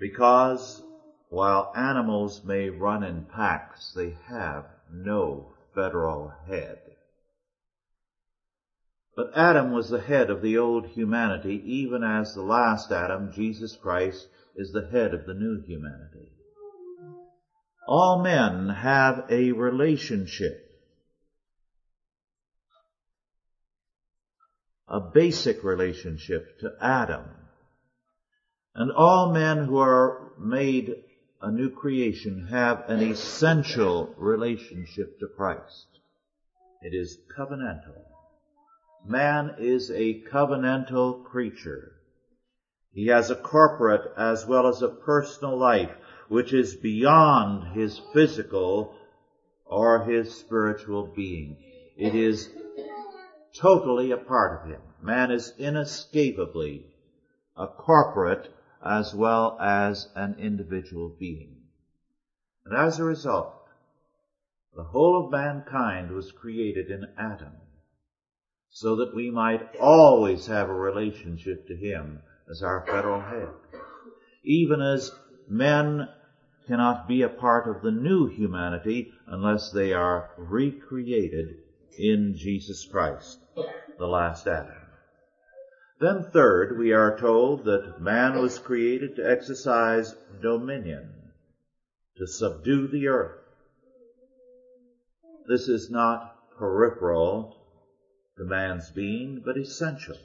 Because 0.00 0.82
while 1.28 1.72
animals 1.76 2.44
may 2.44 2.68
run 2.70 3.04
in 3.04 3.26
packs, 3.26 3.92
they 3.92 4.18
have 4.26 4.64
no 4.92 5.54
federal 5.76 6.32
head. 6.48 6.80
But 9.16 9.30
Adam 9.36 9.72
was 9.72 9.88
the 9.88 10.00
head 10.00 10.30
of 10.30 10.42
the 10.42 10.58
old 10.58 10.86
humanity, 10.88 11.62
even 11.64 12.02
as 12.02 12.34
the 12.34 12.42
last 12.42 12.90
Adam, 12.90 13.32
Jesus 13.32 13.76
Christ, 13.76 14.26
is 14.56 14.72
the 14.72 14.88
head 14.90 15.14
of 15.14 15.24
the 15.24 15.34
new 15.34 15.62
humanity. 15.62 16.30
All 17.86 18.22
men 18.22 18.70
have 18.70 19.26
a 19.30 19.52
relationship, 19.52 20.68
a 24.88 25.00
basic 25.00 25.62
relationship 25.62 26.58
to 26.60 26.72
Adam. 26.80 27.24
And 28.74 28.90
all 28.90 29.32
men 29.32 29.66
who 29.66 29.78
are 29.78 30.32
made 30.40 30.92
a 31.40 31.52
new 31.52 31.70
creation 31.70 32.48
have 32.50 32.88
an 32.88 33.00
essential 33.00 34.12
relationship 34.16 35.20
to 35.20 35.28
Christ. 35.28 35.86
It 36.82 36.94
is 36.94 37.18
covenantal. 37.38 38.13
Man 39.06 39.56
is 39.58 39.90
a 39.90 40.22
covenantal 40.32 41.24
creature. 41.24 41.92
He 42.90 43.08
has 43.08 43.30
a 43.30 43.36
corporate 43.36 44.10
as 44.16 44.46
well 44.46 44.66
as 44.66 44.80
a 44.80 44.88
personal 44.88 45.58
life, 45.58 45.94
which 46.28 46.54
is 46.54 46.74
beyond 46.74 47.64
his 47.74 47.98
physical 48.14 48.94
or 49.66 50.04
his 50.04 50.34
spiritual 50.34 51.12
being. 51.14 51.58
It 51.98 52.14
is 52.14 52.48
totally 53.54 54.10
a 54.10 54.16
part 54.16 54.54
of 54.58 54.70
him. 54.70 54.80
Man 55.02 55.30
is 55.30 55.52
inescapably 55.58 56.86
a 57.58 57.66
corporate 57.66 58.48
as 58.82 59.14
well 59.14 59.58
as 59.60 60.08
an 60.14 60.36
individual 60.38 61.10
being. 61.10 61.56
And 62.64 62.74
as 62.74 62.98
a 62.98 63.04
result, 63.04 63.52
the 64.74 64.84
whole 64.84 65.22
of 65.22 65.30
mankind 65.30 66.10
was 66.10 66.32
created 66.32 66.88
in 66.88 67.04
Adam 67.18 67.52
so 68.74 68.96
that 68.96 69.14
we 69.14 69.30
might 69.30 69.76
always 69.80 70.46
have 70.46 70.68
a 70.68 70.74
relationship 70.74 71.64
to 71.68 71.76
him 71.76 72.20
as 72.50 72.60
our 72.60 72.84
federal 72.84 73.20
head. 73.20 73.48
Even 74.42 74.82
as 74.82 75.12
men 75.48 76.08
cannot 76.66 77.06
be 77.06 77.22
a 77.22 77.28
part 77.28 77.68
of 77.68 77.82
the 77.82 77.92
new 77.92 78.26
humanity 78.26 79.12
unless 79.28 79.70
they 79.70 79.92
are 79.92 80.30
recreated 80.36 81.54
in 81.96 82.34
Jesus 82.36 82.84
Christ, 82.84 83.38
the 83.96 84.06
last 84.06 84.48
Adam. 84.48 84.74
Then 86.00 86.24
third, 86.32 86.76
we 86.76 86.92
are 86.92 87.16
told 87.16 87.66
that 87.66 88.00
man 88.00 88.40
was 88.40 88.58
created 88.58 89.14
to 89.16 89.30
exercise 89.30 90.16
dominion, 90.42 91.10
to 92.18 92.26
subdue 92.26 92.88
the 92.88 93.06
earth. 93.06 93.38
This 95.46 95.68
is 95.68 95.90
not 95.90 96.58
peripheral 96.58 97.63
to 98.36 98.44
man's 98.44 98.90
being, 98.90 99.42
but 99.44 99.56
essential. 99.56 100.16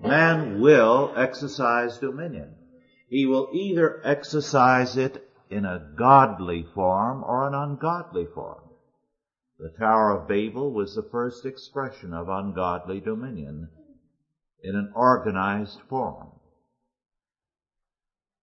Man 0.00 0.60
will 0.60 1.12
exercise 1.16 1.98
dominion. 1.98 2.54
He 3.08 3.26
will 3.26 3.50
either 3.52 4.00
exercise 4.04 4.96
it 4.96 5.28
in 5.50 5.64
a 5.64 5.92
godly 5.96 6.66
form 6.74 7.24
or 7.24 7.46
an 7.46 7.54
ungodly 7.54 8.26
form. 8.26 8.60
The 9.58 9.70
Tower 9.70 10.10
of 10.12 10.28
Babel 10.28 10.72
was 10.72 10.94
the 10.94 11.08
first 11.10 11.44
expression 11.44 12.14
of 12.14 12.28
ungodly 12.28 13.00
dominion 13.00 13.70
in 14.62 14.76
an 14.76 14.92
organized 14.94 15.80
form. 15.88 16.28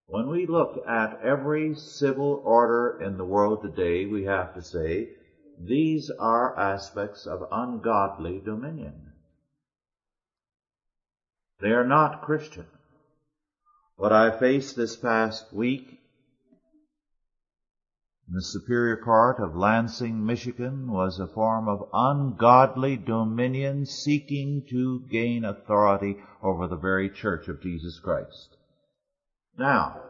When 0.07 0.27
we 0.27 0.45
look 0.45 0.85
at 0.87 1.21
every 1.21 1.73
civil 1.75 2.41
order 2.43 2.99
in 3.01 3.17
the 3.17 3.25
world 3.25 3.61
today, 3.61 4.05
we 4.05 4.25
have 4.25 4.53
to 4.55 4.61
say 4.61 5.09
these 5.59 6.09
are 6.09 6.57
aspects 6.57 7.25
of 7.25 7.47
ungodly 7.51 8.39
dominion. 8.39 9.13
They 11.59 11.71
are 11.71 11.87
not 11.87 12.21
Christian. 12.21 12.67
What 13.95 14.11
I 14.11 14.37
faced 14.37 14.75
this 14.75 14.95
past 14.95 15.53
week 15.53 15.99
in 18.27 18.33
the 18.33 18.41
Superior 18.41 18.97
Court 18.97 19.39
of 19.39 19.55
Lansing, 19.55 20.25
Michigan 20.25 20.91
was 20.91 21.19
a 21.19 21.27
form 21.27 21.67
of 21.67 21.87
ungodly 21.93 22.97
dominion 22.97 23.85
seeking 23.85 24.63
to 24.69 25.01
gain 25.11 25.45
authority 25.45 26.17
over 26.41 26.67
the 26.67 26.75
very 26.75 27.09
church 27.09 27.47
of 27.47 27.61
Jesus 27.61 27.99
Christ. 27.99 28.57
Now, 29.57 30.01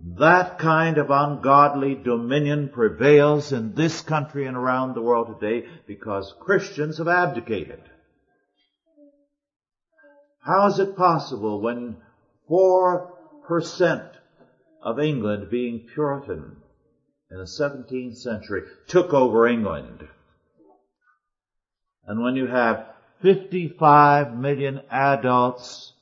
That 0.00 0.58
kind 0.58 0.98
of 0.98 1.10
ungodly 1.10 1.94
dominion 1.96 2.68
prevails 2.68 3.52
in 3.52 3.74
this 3.74 4.00
country 4.00 4.46
and 4.46 4.56
around 4.56 4.94
the 4.94 5.02
world 5.02 5.40
today 5.40 5.66
because 5.86 6.34
Christians 6.38 6.98
have 6.98 7.08
abdicated. 7.08 7.80
How 10.40 10.66
is 10.68 10.78
it 10.78 10.96
possible 10.96 11.60
when 11.60 11.96
4% 12.48 14.10
of 14.82 15.00
England 15.00 15.50
being 15.50 15.88
Puritan 15.92 16.56
in 17.30 17.38
the 17.38 17.44
17th 17.44 18.16
century 18.16 18.62
took 18.86 19.12
over 19.12 19.46
England? 19.46 20.08
And 22.06 22.22
when 22.22 22.36
you 22.36 22.46
have 22.46 22.86
55 23.20 24.34
million 24.34 24.80
adults, 24.90 25.92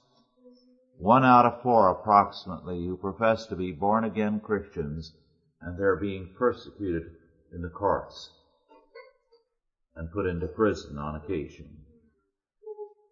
one 0.98 1.24
out 1.24 1.44
of 1.44 1.62
four 1.62 1.90
approximately, 1.90 2.86
who 2.86 2.96
profess 2.96 3.46
to 3.46 3.56
be 3.56 3.72
born 3.72 4.04
again 4.04 4.40
Christians, 4.40 5.12
and 5.60 5.78
they're 5.78 5.96
being 5.96 6.34
persecuted 6.38 7.10
in 7.52 7.62
the 7.62 7.68
courts 7.68 8.30
and 9.94 10.12
put 10.12 10.26
into 10.26 10.46
prison 10.46 10.98
on 10.98 11.16
occasion. 11.16 11.68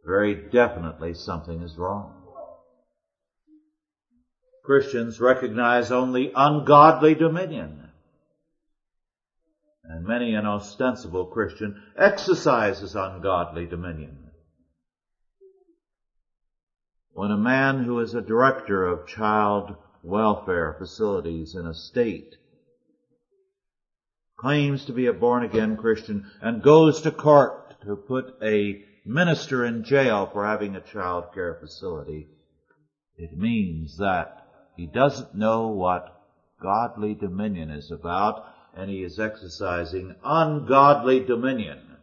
Very 0.04 0.50
definitely 0.50 1.14
something 1.14 1.62
is 1.62 1.76
wrong. 1.78 2.24
Christians 4.64 5.20
recognize 5.20 5.90
only 5.92 6.32
ungodly 6.34 7.14
dominion. 7.14 7.88
And 9.84 10.06
many 10.06 10.34
an 10.34 10.46
ostensible 10.46 11.26
Christian 11.26 11.82
exercises 11.96 12.94
ungodly 12.96 13.66
dominion. 13.66 14.23
When 17.14 17.30
a 17.30 17.36
man 17.36 17.84
who 17.84 18.00
is 18.00 18.12
a 18.14 18.20
director 18.20 18.84
of 18.84 19.06
child 19.06 19.76
welfare 20.02 20.74
facilities 20.78 21.54
in 21.54 21.64
a 21.64 21.72
state 21.72 22.34
claims 24.36 24.84
to 24.86 24.92
be 24.92 25.06
a 25.06 25.12
born 25.12 25.44
again 25.44 25.76
Christian 25.76 26.28
and 26.42 26.60
goes 26.60 27.00
to 27.02 27.12
court 27.12 27.80
to 27.82 27.94
put 27.94 28.34
a 28.42 28.84
minister 29.06 29.64
in 29.64 29.84
jail 29.84 30.28
for 30.32 30.44
having 30.44 30.74
a 30.74 30.80
child 30.80 31.26
care 31.32 31.56
facility, 31.60 32.26
it 33.16 33.38
means 33.38 33.98
that 33.98 34.48
he 34.76 34.86
doesn't 34.86 35.36
know 35.36 35.68
what 35.68 36.20
godly 36.60 37.14
dominion 37.14 37.70
is 37.70 37.92
about 37.92 38.44
and 38.76 38.90
he 38.90 39.04
is 39.04 39.20
exercising 39.20 40.16
ungodly 40.24 41.20
dominion. 41.20 41.93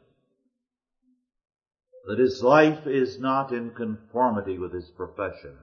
That 2.07 2.19
his 2.19 2.41
life 2.41 2.87
is 2.87 3.19
not 3.19 3.51
in 3.51 3.71
conformity 3.71 4.57
with 4.57 4.73
his 4.73 4.89
profession. 4.89 5.57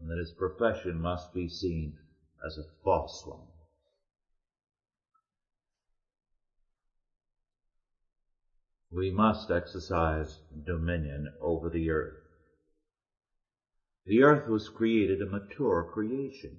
And 0.00 0.10
that 0.10 0.18
his 0.18 0.32
profession 0.32 1.00
must 1.00 1.32
be 1.34 1.48
seen 1.48 1.98
as 2.44 2.58
a 2.58 2.64
false 2.82 3.22
one. 3.26 3.46
We 8.90 9.10
must 9.10 9.50
exercise 9.50 10.40
dominion 10.66 11.32
over 11.40 11.70
the 11.70 11.90
earth. 11.90 12.18
The 14.04 14.22
earth 14.22 14.48
was 14.48 14.68
created 14.68 15.22
a 15.22 15.26
mature 15.26 15.88
creation. 15.94 16.58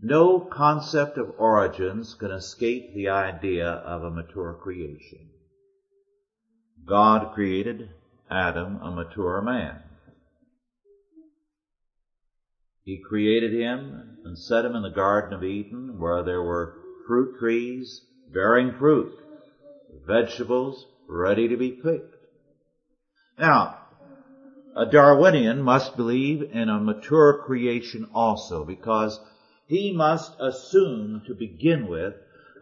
No 0.00 0.40
concept 0.40 1.18
of 1.18 1.34
origins 1.38 2.14
can 2.14 2.30
escape 2.30 2.94
the 2.94 3.08
idea 3.08 3.68
of 3.68 4.04
a 4.04 4.10
mature 4.10 4.54
creation. 4.54 5.31
God 6.86 7.32
created 7.34 7.90
Adam 8.30 8.80
a 8.82 8.90
mature 8.90 9.40
man. 9.40 9.82
He 12.84 12.98
created 12.98 13.52
him 13.52 14.18
and 14.24 14.36
set 14.36 14.64
him 14.64 14.74
in 14.74 14.82
the 14.82 14.90
Garden 14.90 15.32
of 15.32 15.44
Eden 15.44 16.00
where 16.00 16.24
there 16.24 16.42
were 16.42 16.74
fruit 17.06 17.38
trees 17.38 18.02
bearing 18.32 18.72
fruit, 18.72 19.12
vegetables 20.06 20.86
ready 21.08 21.46
to 21.48 21.56
be 21.56 21.70
picked. 21.70 22.16
Now, 23.38 23.78
a 24.74 24.86
Darwinian 24.86 25.62
must 25.62 25.96
believe 25.96 26.42
in 26.42 26.68
a 26.68 26.80
mature 26.80 27.42
creation 27.44 28.08
also 28.14 28.64
because 28.64 29.20
he 29.66 29.92
must 29.92 30.32
assume 30.40 31.22
to 31.26 31.34
begin 31.34 31.86
with 31.86 32.14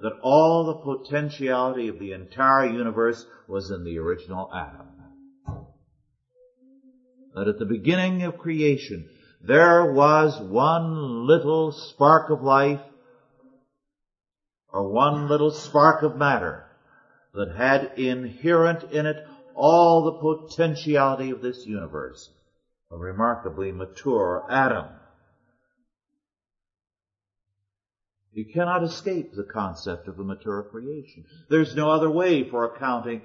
that 0.03 0.19
all 0.23 0.67
the 0.67 0.97
potentiality 0.97 1.89
of 1.89 1.99
the 1.99 2.13
entire 2.13 2.67
universe 2.67 3.27
was 3.49 3.71
in 3.71 3.85
the 3.85 3.99
original 3.99 4.51
Adam. 4.55 4.87
That 7.35 7.49
at 7.49 7.59
the 7.59 7.67
beginning 7.67 8.23
of 8.23 8.39
creation, 8.39 9.09
there 9.43 9.93
was 9.93 10.41
one 10.41 11.27
little 11.27 11.73
spark 11.73 12.31
of 12.31 12.43
life, 12.43 12.81
or 14.73 14.93
one 14.93 15.29
little 15.29 15.51
spark 15.51 16.03
of 16.03 16.17
matter, 16.17 16.67
that 17.35 17.55
had 17.57 17.99
inherent 17.99 18.85
in 18.85 19.07
it 19.07 19.25
all 19.55 20.05
the 20.05 20.47
potentiality 20.49 21.31
of 21.31 21.41
this 21.41 21.65
universe. 21.67 22.31
A 22.91 22.97
remarkably 22.97 23.71
mature 23.71 24.45
Adam. 24.51 24.87
You 28.33 28.45
cannot 28.53 28.85
escape 28.85 29.33
the 29.33 29.45
concept 29.45 30.07
of 30.07 30.19
a 30.19 30.25
mature 30.25 30.63
creation. 30.63 31.25
There's 31.49 31.75
no 31.75 31.91
other 31.91 32.11
way 32.11 32.49
for 32.49 32.65
accounting 32.65 33.23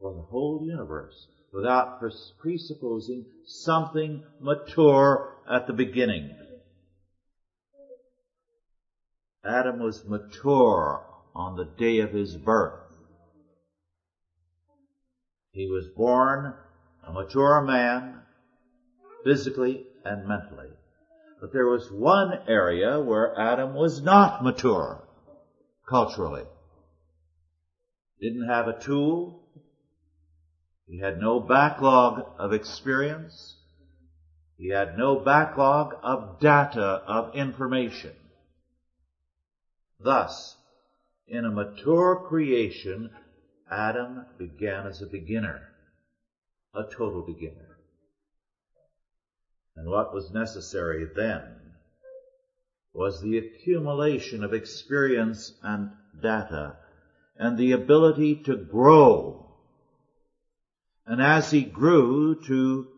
for 0.00 0.14
the 0.14 0.22
whole 0.22 0.64
universe 0.64 1.26
without 1.52 2.00
presupposing 2.40 3.26
something 3.46 4.22
mature 4.40 5.36
at 5.50 5.66
the 5.66 5.72
beginning. 5.72 6.34
Adam 9.44 9.78
was 9.78 10.04
mature 10.06 11.02
on 11.34 11.56
the 11.56 11.64
day 11.78 12.00
of 12.00 12.12
his 12.12 12.36
birth. 12.36 12.80
He 15.52 15.66
was 15.66 15.86
born 15.96 16.54
a 17.06 17.12
mature 17.12 17.62
man, 17.62 18.22
physically 19.24 19.84
and 20.04 20.26
mentally. 20.26 20.70
But 21.40 21.52
there 21.52 21.66
was 21.66 21.90
one 21.92 22.40
area 22.48 23.00
where 23.00 23.38
Adam 23.38 23.74
was 23.74 24.02
not 24.02 24.42
mature, 24.42 25.04
culturally. 25.88 26.44
Didn't 28.20 28.48
have 28.48 28.66
a 28.66 28.78
tool. 28.80 29.44
He 30.88 30.98
had 30.98 31.20
no 31.20 31.38
backlog 31.38 32.22
of 32.38 32.52
experience. 32.52 33.56
He 34.56 34.70
had 34.70 34.98
no 34.98 35.16
backlog 35.16 35.94
of 36.02 36.40
data, 36.40 37.02
of 37.06 37.34
information. 37.36 38.14
Thus, 40.00 40.56
in 41.28 41.44
a 41.44 41.50
mature 41.50 42.24
creation, 42.28 43.10
Adam 43.70 44.24
began 44.38 44.86
as 44.86 45.02
a 45.02 45.06
beginner, 45.06 45.60
a 46.74 46.82
total 46.82 47.22
beginner. 47.22 47.77
And 49.78 49.88
what 49.88 50.12
was 50.12 50.32
necessary 50.32 51.06
then 51.14 51.44
was 52.92 53.20
the 53.20 53.38
accumulation 53.38 54.42
of 54.42 54.52
experience 54.52 55.52
and 55.62 55.90
data 56.20 56.74
and 57.36 57.56
the 57.56 57.70
ability 57.70 58.42
to 58.46 58.56
grow. 58.56 59.54
And 61.06 61.22
as 61.22 61.52
he 61.52 61.62
grew 61.62 62.34
to 62.46 62.88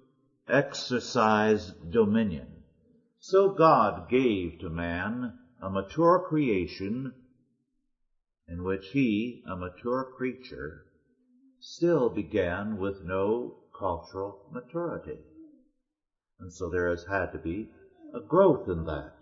exercise 0.49 1.71
dominion. 1.91 2.49
So 3.19 3.51
God 3.51 4.09
gave 4.09 4.61
to 4.61 4.71
man 4.71 5.35
a 5.61 5.69
mature 5.69 6.25
creation 6.27 7.13
in 8.49 8.65
which 8.65 8.87
he, 8.89 9.43
a 9.47 9.55
mature 9.55 10.05
creature, 10.17 10.87
still 11.61 12.09
began 12.09 12.79
with 12.79 13.05
no 13.05 13.59
cultural 13.79 14.39
maturity. 14.51 15.19
And 16.41 16.53
so 16.53 16.71
there 16.71 16.91
has 16.91 17.05
had 17.05 17.33
to 17.33 17.39
be 17.39 17.69
a 18.15 18.21
growth 18.21 18.69
in 18.69 18.87
that. 18.87 19.15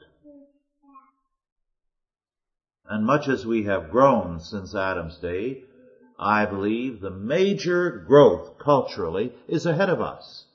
And 2.89 3.05
much 3.05 3.29
as 3.29 3.45
we 3.45 3.65
have 3.65 3.91
grown 3.91 4.41
since 4.41 4.75
Adam's 4.75 5.19
day, 5.19 5.65
I 6.19 6.47
believe 6.47 7.01
the 7.01 7.11
major 7.11 8.05
growth 8.07 8.59
culturally 8.59 9.33
is 9.47 9.67
ahead 9.67 9.91
of 9.91 10.01
us. 10.01 10.47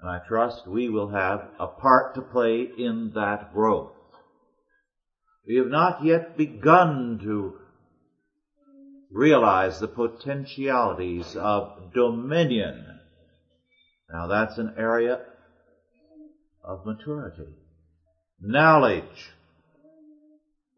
And 0.00 0.08
I 0.08 0.20
trust 0.26 0.66
we 0.66 0.88
will 0.88 1.08
have 1.08 1.48
a 1.58 1.66
part 1.66 2.14
to 2.14 2.22
play 2.22 2.62
in 2.62 3.12
that 3.14 3.52
growth. 3.52 3.90
We 5.46 5.56
have 5.56 5.66
not 5.66 6.04
yet 6.04 6.36
begun 6.36 7.18
to 7.24 7.54
realize 9.10 9.80
the 9.80 9.88
potentialities 9.88 11.34
of 11.34 11.92
dominion 11.92 12.97
now 14.10 14.26
that's 14.26 14.58
an 14.58 14.74
area 14.78 15.20
of 16.64 16.86
maturity. 16.86 17.54
Knowledge, 18.40 19.32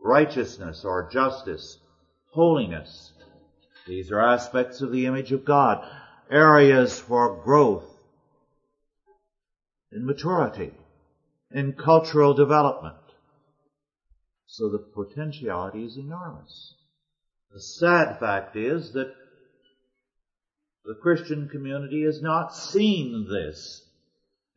righteousness 0.02 0.84
or 0.84 1.08
justice, 1.12 1.78
holiness. 2.32 3.12
These 3.86 4.10
are 4.10 4.20
aspects 4.20 4.80
of 4.80 4.92
the 4.92 5.06
image 5.06 5.32
of 5.32 5.44
God. 5.44 5.86
Areas 6.30 6.98
for 6.98 7.42
growth 7.42 7.84
in 9.92 10.06
maturity, 10.06 10.72
in 11.50 11.72
cultural 11.72 12.34
development. 12.34 12.96
So 14.46 14.68
the 14.68 14.78
potentiality 14.78 15.84
is 15.84 15.96
enormous. 15.96 16.74
The 17.52 17.60
sad 17.60 18.18
fact 18.20 18.56
is 18.56 18.92
that 18.92 19.12
the 20.84 20.94
Christian 20.94 21.48
community 21.48 22.04
has 22.04 22.22
not 22.22 22.54
seen 22.54 23.26
this. 23.28 23.86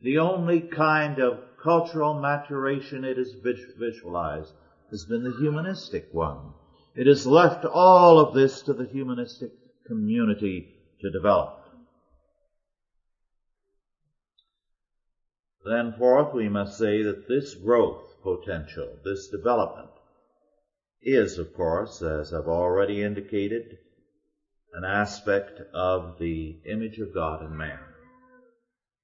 The 0.00 0.18
only 0.18 0.60
kind 0.60 1.18
of 1.18 1.40
cultural 1.62 2.20
maturation 2.20 3.04
it 3.04 3.16
has 3.16 3.34
visualized 3.78 4.52
has 4.90 5.04
been 5.04 5.24
the 5.24 5.36
humanistic 5.38 6.08
one. 6.12 6.52
It 6.94 7.06
has 7.06 7.26
left 7.26 7.64
all 7.64 8.18
of 8.20 8.34
this 8.34 8.62
to 8.62 8.72
the 8.72 8.86
humanistic 8.86 9.50
community 9.86 10.68
to 11.00 11.10
develop. 11.10 11.60
Then 15.64 15.94
fourth, 15.98 16.34
we 16.34 16.48
must 16.48 16.76
say 16.76 17.02
that 17.02 17.26
this 17.26 17.54
growth 17.54 18.02
potential, 18.22 18.98
this 19.04 19.28
development, 19.28 19.90
is 21.02 21.38
of 21.38 21.54
course, 21.54 22.02
as 22.02 22.32
I've 22.32 22.48
already 22.48 23.02
indicated, 23.02 23.78
an 24.74 24.84
aspect 24.84 25.60
of 25.72 26.18
the 26.18 26.56
image 26.64 26.98
of 26.98 27.14
God 27.14 27.44
in 27.44 27.56
man. 27.56 27.78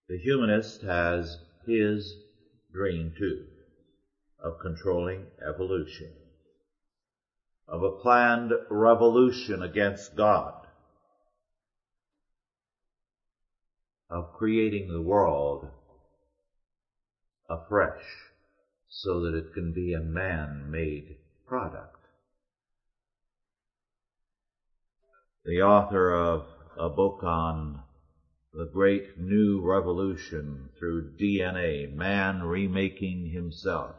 The 0.09 0.19
humanist 0.19 0.83
has 0.83 1.39
his 1.65 2.17
dream 2.73 3.13
too 3.17 3.45
of 4.43 4.59
controlling 4.61 5.27
evolution, 5.47 6.11
of 7.69 7.85
a 7.85 7.91
planned 8.03 8.53
revolution 8.69 9.63
against 9.63 10.17
God, 10.17 10.55
of 14.09 14.33
creating 14.33 14.89
the 14.89 15.03
world 15.03 15.69
afresh 17.49 18.03
so 18.89 19.21
that 19.21 19.35
it 19.35 19.55
can 19.55 19.73
be 19.73 19.93
a 19.93 20.01
man-made 20.01 21.17
product. 21.47 22.00
The 25.43 25.63
author 25.63 26.13
of 26.13 26.47
a 26.77 26.91
book 26.91 27.23
on 27.23 27.83
the 28.53 28.67
great 28.67 29.17
new 29.17 29.63
revolution 29.63 30.69
through 30.79 31.17
DNA, 31.17 31.91
man 31.95 32.43
remaking 32.43 33.31
himself, 33.31 33.97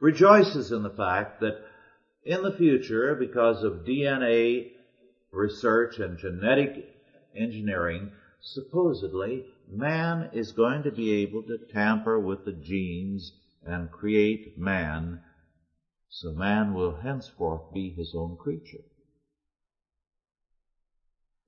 rejoices 0.00 0.72
in 0.72 0.82
the 0.82 0.90
fact 0.90 1.40
that 1.42 1.64
in 2.24 2.42
the 2.42 2.50
future, 2.50 3.14
because 3.14 3.62
of 3.62 3.84
DNA 3.84 4.72
research 5.30 6.00
and 6.00 6.18
genetic 6.18 6.92
engineering, 7.36 8.10
supposedly 8.40 9.46
man 9.68 10.28
is 10.32 10.50
going 10.50 10.82
to 10.82 10.90
be 10.90 11.12
able 11.22 11.44
to 11.44 11.56
tamper 11.72 12.18
with 12.18 12.44
the 12.44 12.52
genes 12.52 13.32
and 13.64 13.92
create 13.92 14.58
man, 14.58 15.22
so 16.08 16.32
man 16.32 16.74
will 16.74 16.96
henceforth 16.96 17.72
be 17.72 17.90
his 17.90 18.12
own 18.12 18.36
creature. 18.36 18.82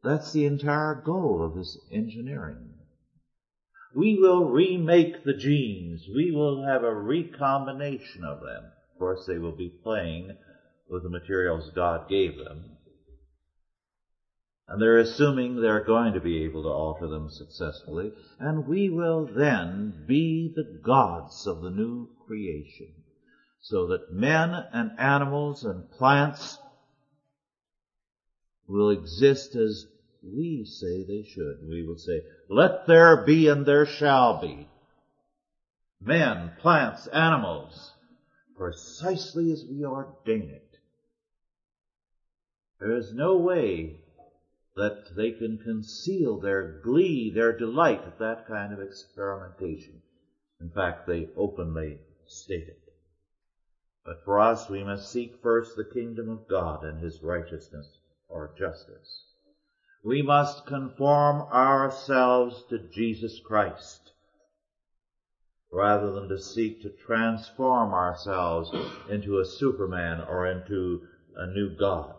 That's 0.04 0.32
the 0.32 0.44
entire 0.44 0.94
goal 0.94 1.42
of 1.42 1.54
this 1.54 1.78
engineering. 1.90 2.74
We 3.94 4.18
will 4.18 4.44
remake 4.44 5.24
the 5.24 5.32
genes. 5.32 6.06
We 6.14 6.30
will 6.30 6.62
have 6.66 6.84
a 6.84 6.94
recombination 6.94 8.22
of 8.22 8.40
them. 8.40 8.64
Of 8.92 8.98
course, 8.98 9.24
they 9.26 9.38
will 9.38 9.56
be 9.56 9.72
playing 9.82 10.36
with 10.90 11.04
the 11.04 11.08
materials 11.08 11.70
God 11.74 12.10
gave 12.10 12.36
them. 12.36 12.76
And 14.68 14.80
they're 14.80 14.98
assuming 14.98 15.56
they're 15.56 15.84
going 15.84 16.12
to 16.12 16.20
be 16.20 16.44
able 16.44 16.64
to 16.64 16.68
alter 16.68 17.08
them 17.08 17.30
successfully. 17.30 18.12
And 18.38 18.66
we 18.66 18.90
will 18.90 19.24
then 19.24 20.04
be 20.06 20.52
the 20.54 20.80
gods 20.84 21.46
of 21.46 21.62
the 21.62 21.70
new 21.70 22.10
creation. 22.26 22.88
So 23.62 23.86
that 23.86 24.12
men 24.12 24.50
and 24.50 24.98
animals 24.98 25.64
and 25.64 25.90
plants 25.92 26.58
will 28.66 28.90
exist 28.90 29.54
as 29.54 29.86
we 30.24 30.64
say 30.64 31.04
they 31.04 31.22
should. 31.22 31.58
We 31.68 31.86
will 31.86 31.98
say, 31.98 32.22
let 32.48 32.86
there 32.86 33.24
be 33.24 33.48
and 33.48 33.66
there 33.66 33.86
shall 33.86 34.40
be. 34.40 34.68
Men, 36.00 36.52
plants, 36.60 37.06
animals, 37.06 37.92
precisely 38.56 39.52
as 39.52 39.64
we 39.64 39.84
ordain 39.84 40.50
it. 40.50 40.78
There 42.80 42.96
is 42.96 43.12
no 43.12 43.36
way 43.38 43.96
that 44.76 45.14
they 45.16 45.30
can 45.30 45.58
conceal 45.58 46.38
their 46.38 46.80
glee, 46.82 47.30
their 47.30 47.56
delight 47.56 48.02
at 48.04 48.18
that 48.18 48.46
kind 48.46 48.72
of 48.72 48.80
experimentation. 48.80 50.02
In 50.60 50.70
fact, 50.70 51.06
they 51.06 51.28
openly 51.36 51.98
state 52.26 52.68
it. 52.68 52.80
But 54.04 54.24
for 54.24 54.40
us, 54.40 54.68
we 54.68 54.84
must 54.84 55.10
seek 55.10 55.40
first 55.42 55.76
the 55.76 55.84
kingdom 55.84 56.28
of 56.28 56.48
God 56.48 56.84
and 56.84 57.02
His 57.02 57.22
righteousness 57.22 57.98
or 58.28 58.52
justice. 58.58 59.33
We 60.04 60.20
must 60.20 60.66
conform 60.66 61.50
ourselves 61.50 62.62
to 62.68 62.78
Jesus 62.78 63.40
Christ 63.40 64.12
rather 65.72 66.12
than 66.12 66.28
to 66.28 66.38
seek 66.38 66.82
to 66.82 66.90
transform 66.90 67.94
ourselves 67.94 68.70
into 69.08 69.38
a 69.38 69.46
superman 69.46 70.20
or 70.20 70.46
into 70.46 71.00
a 71.34 71.46
new 71.46 71.70
God. 71.70 72.14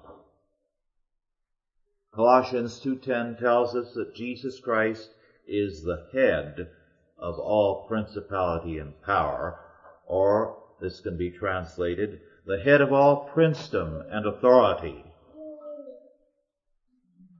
Colossians 2.12 2.82
2.10 2.84 3.40
tells 3.40 3.76
us 3.76 3.94
that 3.94 4.16
Jesus 4.16 4.60
Christ 4.60 5.10
is 5.48 5.84
the 5.84 6.08
head 6.12 6.68
of 7.20 7.38
all 7.38 7.88
principality 7.88 8.80
and 8.80 9.00
power, 9.04 9.60
or 10.08 10.58
this 10.82 11.02
can 11.02 11.18
be 11.18 11.30
translated, 11.30 12.20
the 12.48 12.60
head 12.60 12.82
of 12.82 12.92
all 12.92 13.30
princedom 13.34 14.02
and 14.10 14.26
authority. 14.26 15.04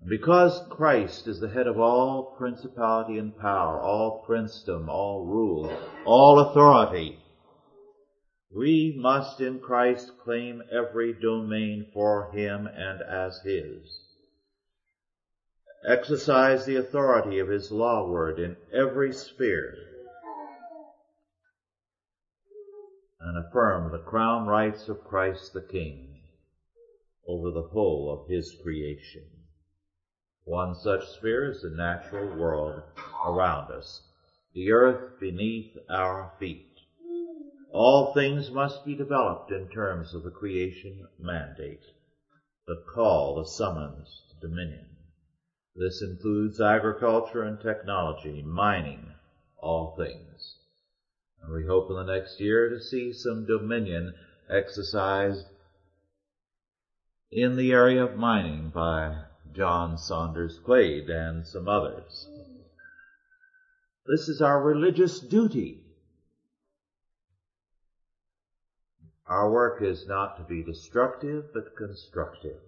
Because 0.08 0.68
Christ 0.70 1.28
is 1.28 1.40
the 1.40 1.50
head 1.50 1.68
of 1.68 1.80
all 1.80 2.36
principality 2.38 3.18
and 3.18 3.38
power, 3.38 3.80
all 3.80 4.26
princedom, 4.28 4.88
all 4.90 5.26
rule, 5.26 5.72
all 6.06 6.40
authority, 6.40 7.20
we 8.56 8.96
must 8.98 9.42
in 9.42 9.60
Christ 9.60 10.12
claim 10.24 10.62
every 10.72 11.14
domain 11.14 11.90
for 11.94 12.32
Him 12.32 12.68
and 12.68 13.02
as 13.02 13.42
His 13.44 14.06
exercise 15.88 16.66
the 16.66 16.78
authority 16.78 17.40
of 17.40 17.48
his 17.48 17.72
law 17.72 18.10
word 18.10 18.40
in 18.40 18.56
every 18.74 19.14
sphere, 19.14 19.76
and 23.20 23.38
affirm 23.38 23.92
the 23.92 24.00
crown 24.00 24.48
rights 24.48 24.90
of 24.90 25.04
Christ 25.04 25.54
the 25.54 25.62
King 25.62 26.22
over 27.28 27.52
the 27.52 27.70
whole 27.70 28.12
of 28.12 28.28
his 28.30 28.56
creation. 28.64 29.35
One 30.46 30.76
such 30.76 31.10
sphere 31.10 31.50
is 31.50 31.64
the 31.64 31.72
natural 31.72 32.38
world 32.38 32.84
around 33.26 33.72
us, 33.72 34.04
the 34.54 34.72
earth 34.72 35.20
beneath 35.20 35.76
our 35.90 36.34
feet. 36.40 36.82
All 37.72 38.14
things 38.14 38.52
must 38.52 38.86
be 38.86 38.96
developed 38.96 39.52
in 39.52 39.68
terms 39.70 40.14
of 40.14 40.22
the 40.22 40.30
creation 40.30 41.08
mandate, 41.18 41.84
the 42.68 42.76
call, 42.94 43.36
the 43.36 43.48
summons 43.48 44.22
to 44.30 44.48
dominion. 44.48 44.86
This 45.76 46.04
includes 46.04 46.62
agriculture 46.62 47.42
and 47.42 47.60
technology, 47.60 48.44
mining, 48.44 49.16
all 49.58 49.96
things. 49.98 50.60
And 51.42 51.52
we 51.52 51.66
hope 51.66 51.90
in 51.90 51.96
the 51.96 52.04
next 52.04 52.40
year 52.40 52.70
to 52.70 52.80
see 52.80 53.14
some 53.14 53.48
dominion 53.48 54.14
exercised 54.48 55.48
in 57.32 57.56
the 57.56 57.72
area 57.72 58.04
of 58.04 58.16
mining 58.16 58.70
by 58.70 59.26
John 59.56 59.98
Saunders 59.98 60.60
Quaid 60.66 61.10
and 61.10 61.48
some 61.48 61.70
others. 61.70 62.28
This 64.06 64.28
is 64.28 64.42
our 64.42 64.62
religious 64.62 65.20
duty. 65.20 65.82
Our 69.28 69.50
work 69.50 69.82
is 69.82 70.06
not 70.08 70.38
to 70.38 70.44
be 70.44 70.62
destructive, 70.62 71.46
but 71.54 71.76
constructive. 71.78 72.60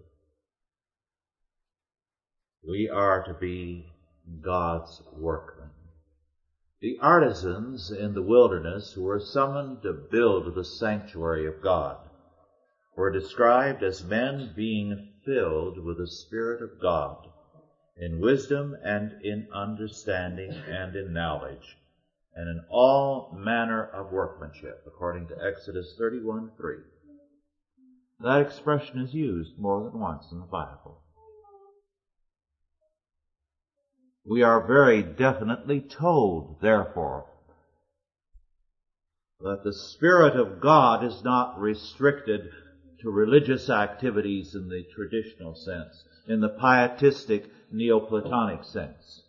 We 2.68 2.90
are 2.90 3.24
to 3.24 3.34
be 3.34 3.86
God's 4.42 5.02
workmen. 5.12 5.72
The 6.80 6.98
artisans 7.02 7.92
in 7.92 8.14
the 8.14 8.24
wilderness 8.24 8.94
who 8.94 9.04
were 9.04 9.20
summoned 9.20 9.84
to 9.84 9.94
build 9.94 10.56
the 10.56 10.64
sanctuary 10.64 11.46
of 11.48 11.62
God 11.62 11.98
were 12.96 13.12
described 13.12 13.84
as 13.84 14.04
men 14.04 14.54
being 14.56 15.14
filled 15.28 15.84
with 15.84 15.98
the 15.98 16.08
Spirit 16.08 16.64
of 16.64 16.82
God 16.82 17.28
in 17.98 18.22
wisdom 18.22 18.76
and 18.84 19.12
in 19.24 19.48
understanding 19.54 20.52
and 20.52 20.96
in 20.96 21.14
knowledge 21.14 21.78
and 22.34 22.48
in 22.48 22.62
all 22.70 23.36
manner 23.38 23.84
of 23.84 24.12
workmanship, 24.12 24.84
according 24.88 25.28
to 25.28 25.36
Exodus 25.44 25.96
31 25.98 26.52
3. 26.56 26.76
That 28.22 28.42
expression 28.42 29.00
is 29.00 29.14
used 29.14 29.58
more 29.60 29.84
than 29.84 30.00
once 30.00 30.32
in 30.32 30.40
the 30.40 30.46
Bible. 30.46 31.02
We 34.24 34.44
are 34.44 34.66
very 34.66 35.02
definitely 35.02 35.82
told, 35.82 36.62
therefore, 36.62 37.26
that 39.42 39.64
the 39.64 39.74
Spirit 39.74 40.36
of 40.36 40.62
God 40.62 41.04
is 41.04 41.24
not 41.24 41.60
restricted 41.60 42.50
to 43.02 43.10
religious 43.10 43.70
activities 43.70 44.56
in 44.56 44.70
the 44.70 44.84
traditional 44.96 45.56
sense, 45.56 46.04
in 46.28 46.40
the 46.40 46.50
pietistic 46.50 47.46
Neoplatonic 47.72 48.64
sense. 48.64 49.24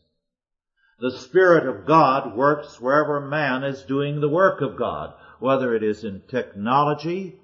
The 1.00 1.11
Spirit 1.11 1.66
of 1.66 1.87
God 1.87 2.37
works 2.37 2.81
wherever 2.81 3.20
man 3.20 3.62
is 3.62 3.83
doing 3.83 4.20
the 4.20 4.28
work 4.28 4.61
of 4.61 4.76
God, 4.76 5.14
whether 5.38 5.74
it 5.74 5.83
is 5.83 6.04
in 6.04 6.22
technology 6.28 7.38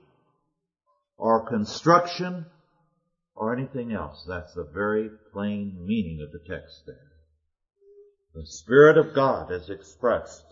or 1.16 1.46
construction 1.46 2.46
or 3.36 3.54
anything 3.54 3.92
else. 3.92 4.24
That's 4.26 4.54
the 4.54 4.68
very 4.72 5.10
plain 5.32 5.76
meaning 5.86 6.20
of 6.24 6.32
the 6.32 6.46
text 6.48 6.82
there. 6.86 7.12
The 8.34 8.46
Spirit 8.46 8.98
of 8.98 9.14
God 9.14 9.52
is 9.52 9.70
expressed 9.70 10.44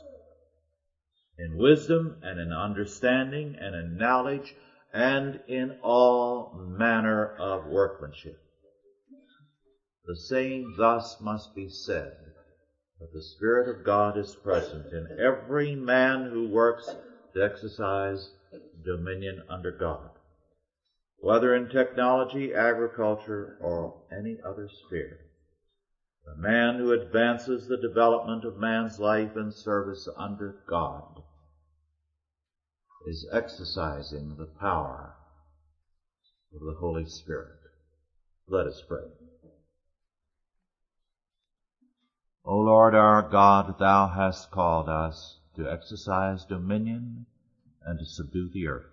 in 1.38 1.56
wisdom 1.56 2.18
and 2.22 2.38
in 2.38 2.52
understanding 2.52 3.56
and 3.58 3.74
in 3.74 3.96
knowledge 3.96 4.54
and 4.92 5.40
in 5.48 5.78
all 5.82 6.52
manner 6.54 7.34
of 7.38 7.66
workmanship. 7.66 8.38
The 10.04 10.16
same 10.16 10.74
thus 10.76 11.20
must 11.20 11.54
be 11.54 11.68
said 11.68 12.16
that 13.00 13.12
the 13.12 13.22
Spirit 13.22 13.68
of 13.68 13.84
God 13.84 14.18
is 14.18 14.34
present 14.34 14.92
in 14.92 15.18
every 15.18 15.74
man 15.74 16.30
who 16.30 16.48
works 16.48 16.94
to 17.34 17.42
exercise 17.42 18.30
dominion 18.84 19.42
under 19.48 19.70
God, 19.70 20.10
whether 21.18 21.54
in 21.54 21.68
technology, 21.68 22.52
agriculture, 22.52 23.56
or 23.60 23.94
any 24.10 24.38
other 24.44 24.68
sphere. 24.86 25.18
The 26.26 26.36
man 26.36 26.78
who 26.78 26.92
advances 26.92 27.66
the 27.66 27.76
development 27.76 28.44
of 28.44 28.58
man's 28.58 28.98
life 28.98 29.36
and 29.36 29.54
service 29.54 30.06
under 30.16 30.56
God 30.68 31.22
is 33.06 33.26
exercising 33.32 34.36
the 34.36 34.46
power 34.46 35.14
of 36.54 36.60
the 36.60 36.74
Holy 36.78 37.06
Spirit. 37.06 37.58
Let 38.48 38.66
us 38.66 38.82
pray. 38.86 39.08
O 42.44 42.58
Lord 42.58 42.94
our 42.94 43.22
God, 43.22 43.78
Thou 43.78 44.08
hast 44.08 44.50
called 44.50 44.88
us 44.88 45.38
to 45.56 45.70
exercise 45.70 46.44
dominion 46.44 47.26
and 47.84 47.98
to 47.98 48.04
subdue 48.04 48.50
the 48.52 48.66
earth. 48.66 48.86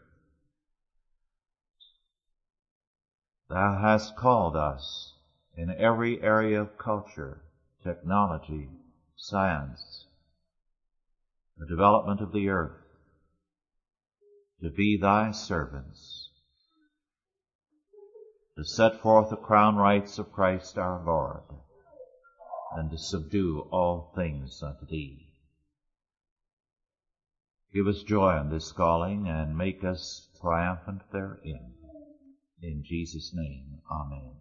Thou 3.49 3.79
hast 3.81 4.15
called 4.15 4.55
us 4.55 5.13
in 5.57 5.71
every 5.71 6.21
area 6.21 6.61
of 6.61 6.77
culture, 6.77 7.41
technology, 7.83 8.69
science, 9.15 10.05
the 11.57 11.65
development 11.65 12.21
of 12.21 12.31
the 12.31 12.49
earth, 12.49 12.77
to 14.61 14.69
be 14.69 14.97
thy 14.97 15.31
servants, 15.31 16.29
to 18.57 18.63
set 18.63 19.01
forth 19.01 19.29
the 19.29 19.37
crown 19.37 19.75
rights 19.75 20.19
of 20.19 20.31
Christ 20.31 20.77
our 20.77 21.03
Lord, 21.05 21.43
and 22.75 22.91
to 22.91 22.97
subdue 22.97 23.67
all 23.71 24.11
things 24.15 24.61
unto 24.61 24.85
thee. 24.85 25.29
Give 27.73 27.87
us 27.87 28.03
joy 28.03 28.39
in 28.41 28.49
this 28.49 28.71
calling 28.71 29.27
and 29.27 29.57
make 29.57 29.83
us 29.83 30.27
triumphant 30.41 31.03
therein. 31.11 31.73
In 32.61 32.83
Jesus' 32.83 33.31
name, 33.33 33.79
Amen. 33.89 34.35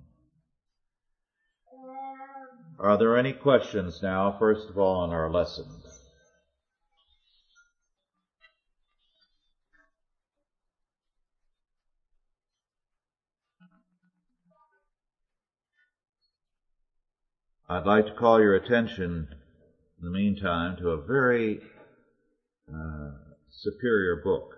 Are 2.80 2.96
there 2.96 3.16
any 3.16 3.32
questions 3.32 4.00
now, 4.02 4.36
first 4.38 4.68
of 4.68 4.78
all, 4.78 5.00
on 5.00 5.10
our 5.10 5.30
lesson? 5.30 5.66
I'd 17.70 17.84
like 17.84 18.06
to 18.06 18.14
call 18.14 18.40
your 18.40 18.54
attention 18.54 19.28
in 19.98 20.04
the 20.04 20.10
meantime 20.10 20.78
to 20.78 20.88
a 20.88 21.06
very 21.06 21.60
uh, 22.66 23.10
superior 23.50 24.22
book, 24.24 24.54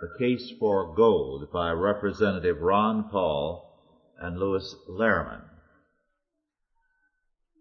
The 0.00 0.18
Case 0.18 0.52
for 0.58 0.92
Gold 0.92 1.52
by 1.52 1.70
Representative 1.70 2.60
Ron 2.60 3.08
Paul 3.10 3.78
and 4.18 4.40
Lewis 4.40 4.74
Lehrman. 4.90 5.42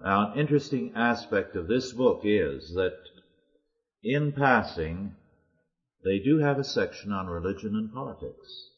Now, 0.04 0.32
an 0.32 0.40
interesting 0.40 0.94
aspect 0.96 1.56
of 1.56 1.68
this 1.68 1.94
book 1.94 2.22
is 2.24 2.74
that 2.74 2.98
in 4.02 4.32
passing, 4.32 5.16
they 6.04 6.18
do 6.18 6.40
have 6.40 6.58
a 6.58 6.64
section 6.64 7.12
on 7.12 7.28
religion 7.28 7.76
and 7.76 7.94
politics. 7.94 8.72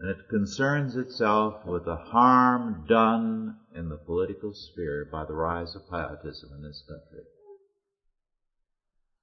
And 0.00 0.10
it 0.10 0.28
concerns 0.28 0.96
itself 0.96 1.64
with 1.64 1.84
the 1.84 1.94
harm 1.94 2.84
done 2.88 3.58
in 3.76 3.88
the 3.88 3.96
political 3.96 4.52
sphere 4.54 5.08
by 5.10 5.24
the 5.24 5.34
rise 5.34 5.74
of 5.74 5.88
pietism 5.90 6.50
in 6.56 6.62
this 6.62 6.82
country. 6.88 7.24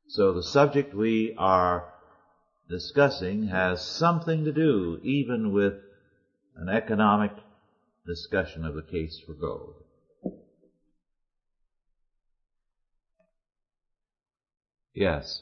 So 0.08 0.34
the 0.34 0.44
subject 0.44 0.94
we 0.94 1.34
are 1.38 1.92
discussing 2.70 3.48
has 3.48 3.82
something 3.86 4.46
to 4.46 4.52
do 4.52 5.00
even 5.04 5.52
with 5.52 5.74
an 6.56 6.70
economic 6.70 7.32
discussion 8.06 8.66
of 8.66 8.76
the 8.76 8.84
case 8.84 9.20
for 9.26 9.34
gold. 9.34 9.76
Yes. 14.94 15.42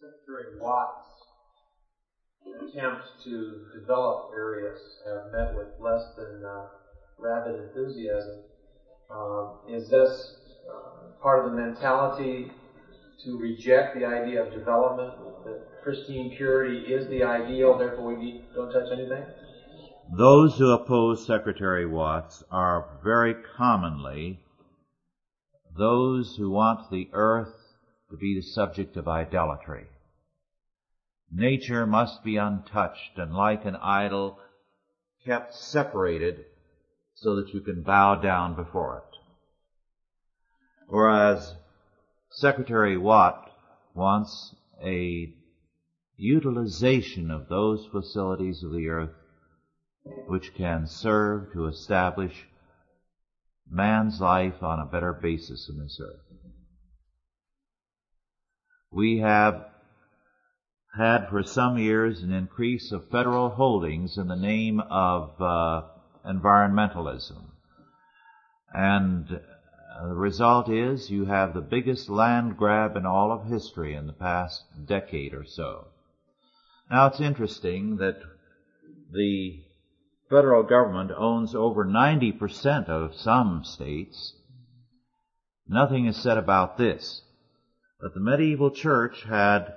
Secretary 0.00 0.60
Watt's 0.60 1.04
attempts 2.46 3.08
to 3.24 3.66
develop 3.74 4.30
areas 4.36 4.78
have 5.06 5.32
met 5.32 5.56
with 5.56 5.68
less 5.80 6.04
than 6.16 6.44
uh, 6.44 6.66
rabid 7.18 7.60
enthusiasm. 7.60 8.40
Um, 9.10 9.50
is 9.68 9.88
this 9.88 10.36
uh, 10.68 11.22
part 11.22 11.44
of 11.44 11.52
the 11.52 11.56
mentality 11.56 12.50
to 13.24 13.38
reject 13.38 13.96
the 13.96 14.04
idea 14.04 14.44
of 14.44 14.52
development, 14.52 15.14
that 15.44 15.82
pristine 15.82 16.34
purity 16.36 16.92
is 16.92 17.08
the 17.08 17.22
ideal, 17.22 17.78
therefore 17.78 18.14
we 18.14 18.42
don't 18.54 18.72
touch 18.72 18.90
anything? 18.92 19.24
Those 20.16 20.56
who 20.58 20.70
oppose 20.70 21.26
Secretary 21.26 21.86
Watts 21.86 22.42
are 22.50 22.98
very 23.02 23.34
commonly 23.56 24.40
those 25.76 26.36
who 26.36 26.50
want 26.50 26.90
the 26.90 27.08
earth 27.12 27.54
to 28.10 28.16
be 28.16 28.34
the 28.34 28.42
subject 28.42 28.96
of 28.96 29.08
idolatry. 29.08 29.86
Nature 31.32 31.86
must 31.86 32.22
be 32.22 32.36
untouched 32.36 33.16
and 33.16 33.34
like 33.34 33.64
an 33.64 33.76
idol 33.76 34.38
kept 35.24 35.54
separated 35.54 36.44
so 37.14 37.36
that 37.36 37.54
you 37.54 37.60
can 37.60 37.82
bow 37.82 38.16
down 38.16 38.54
before 38.54 38.98
it. 38.98 39.18
Whereas 40.88 41.54
Secretary 42.30 42.96
Watt 42.96 43.50
wants 43.94 44.54
a 44.82 45.32
utilization 46.16 47.30
of 47.30 47.48
those 47.48 47.86
facilities 47.86 48.62
of 48.62 48.72
the 48.72 48.88
earth 48.88 49.14
which 50.26 50.54
can 50.54 50.86
serve 50.86 51.52
to 51.52 51.66
establish 51.66 52.46
man's 53.70 54.20
life 54.20 54.62
on 54.62 54.78
a 54.78 54.90
better 54.90 55.12
basis 55.12 55.68
in 55.68 55.78
this 55.78 55.98
earth. 56.00 56.20
We 58.90 59.18
have 59.18 59.66
had 60.96 61.28
for 61.28 61.42
some 61.42 61.78
years 61.78 62.22
an 62.22 62.32
increase 62.32 62.92
of 62.92 63.08
federal 63.08 63.50
holdings 63.50 64.18
in 64.18 64.28
the 64.28 64.36
name 64.36 64.80
of 64.80 65.40
uh, 65.40 65.82
environmentalism. 66.26 67.44
And 68.72 69.30
uh, 69.30 70.08
the 70.08 70.14
result 70.14 70.68
is 70.68 71.10
you 71.10 71.26
have 71.26 71.54
the 71.54 71.60
biggest 71.60 72.08
land 72.08 72.56
grab 72.56 72.96
in 72.96 73.06
all 73.06 73.30
of 73.30 73.46
history 73.46 73.94
in 73.94 74.06
the 74.06 74.12
past 74.12 74.64
decade 74.86 75.34
or 75.34 75.44
so. 75.44 75.88
Now 76.90 77.06
it's 77.06 77.20
interesting 77.20 77.96
that 77.98 78.20
the 79.12 79.62
federal 80.28 80.62
government 80.64 81.12
owns 81.16 81.54
over 81.54 81.84
90% 81.84 82.88
of 82.88 83.14
some 83.14 83.62
states. 83.64 84.34
Nothing 85.68 86.06
is 86.06 86.16
said 86.16 86.36
about 86.36 86.76
this. 86.76 87.22
But 88.00 88.14
the 88.14 88.20
medieval 88.20 88.70
church 88.70 89.24
had 89.24 89.74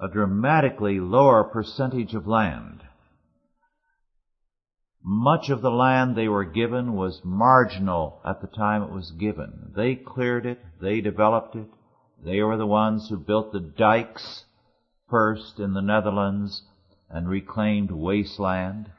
a 0.00 0.08
dramatically 0.08 0.98
lower 0.98 1.44
percentage 1.44 2.14
of 2.14 2.26
land. 2.26 2.83
Much 5.06 5.50
of 5.50 5.60
the 5.60 5.70
land 5.70 6.16
they 6.16 6.28
were 6.28 6.46
given 6.46 6.94
was 6.94 7.20
marginal 7.24 8.22
at 8.24 8.40
the 8.40 8.46
time 8.46 8.82
it 8.82 8.90
was 8.90 9.10
given. 9.10 9.70
They 9.76 9.96
cleared 9.96 10.46
it, 10.46 10.64
they 10.80 11.02
developed 11.02 11.54
it, 11.54 11.68
they 12.24 12.40
were 12.42 12.56
the 12.56 12.66
ones 12.66 13.08
who 13.08 13.18
built 13.18 13.52
the 13.52 13.60
dikes 13.60 14.46
first 15.10 15.60
in 15.60 15.74
the 15.74 15.82
Netherlands 15.82 16.62
and 17.10 17.28
reclaimed 17.28 17.90
wasteland. 17.90 18.90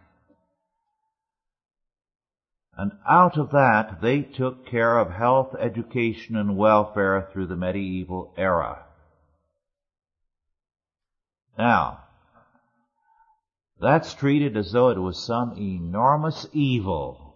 And 2.78 2.92
out 3.10 3.38
of 3.38 3.50
that, 3.52 4.00
they 4.02 4.22
took 4.22 4.68
care 4.68 5.00
of 5.00 5.10
health, 5.10 5.56
education, 5.60 6.36
and 6.36 6.56
welfare 6.56 7.30
through 7.34 7.48
the 7.48 7.56
medieval 7.56 8.32
era. 8.38 8.84
Now, 11.58 12.05
that's 13.80 14.14
treated 14.14 14.56
as 14.58 14.72
though 14.72 14.90
it 14.90 14.98
was 14.98 15.26
some 15.26 15.58
enormous 15.58 16.48
evil. 16.54 17.36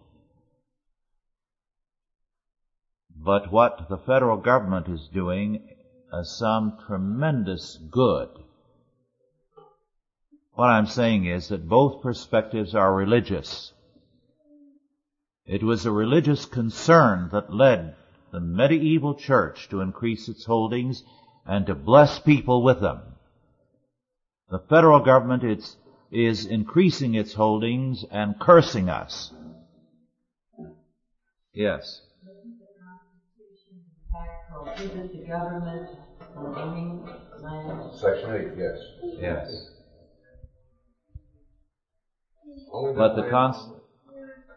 But 3.14 3.52
what 3.52 3.88
the 3.88 3.98
federal 3.98 4.38
government 4.38 4.88
is 4.88 5.08
doing 5.12 5.68
is 6.12 6.38
some 6.38 6.78
tremendous 6.86 7.78
good. 7.90 8.28
What 10.54 10.68
I'm 10.68 10.86
saying 10.86 11.26
is 11.26 11.48
that 11.48 11.68
both 11.68 12.02
perspectives 12.02 12.74
are 12.74 12.94
religious. 12.94 13.72
It 15.46 15.62
was 15.62 15.84
a 15.84 15.92
religious 15.92 16.46
concern 16.46 17.28
that 17.32 17.52
led 17.52 17.94
the 18.32 18.40
medieval 18.40 19.14
church 19.14 19.68
to 19.68 19.80
increase 19.80 20.28
its 20.28 20.44
holdings 20.44 21.02
and 21.44 21.66
to 21.66 21.74
bless 21.74 22.18
people 22.18 22.62
with 22.62 22.80
them. 22.80 23.00
The 24.50 24.60
federal 24.60 25.00
government 25.00 25.44
is, 25.44 25.76
is 26.10 26.46
increasing 26.46 27.14
its 27.14 27.34
holdings 27.34 28.04
and 28.10 28.38
cursing 28.38 28.88
us. 28.88 29.32
Yes. 31.52 32.02
prohibit 34.50 35.12
the 35.12 35.26
government 35.26 35.88
from 36.34 36.54
owning 36.56 37.08
land? 37.40 37.90
Section 37.98 38.34
eight, 38.34 38.48
yes. 38.56 38.78
Yes. 39.20 39.70
But 42.72 43.14
the 43.14 43.22
land- 43.22 43.30
cons, 43.30 43.68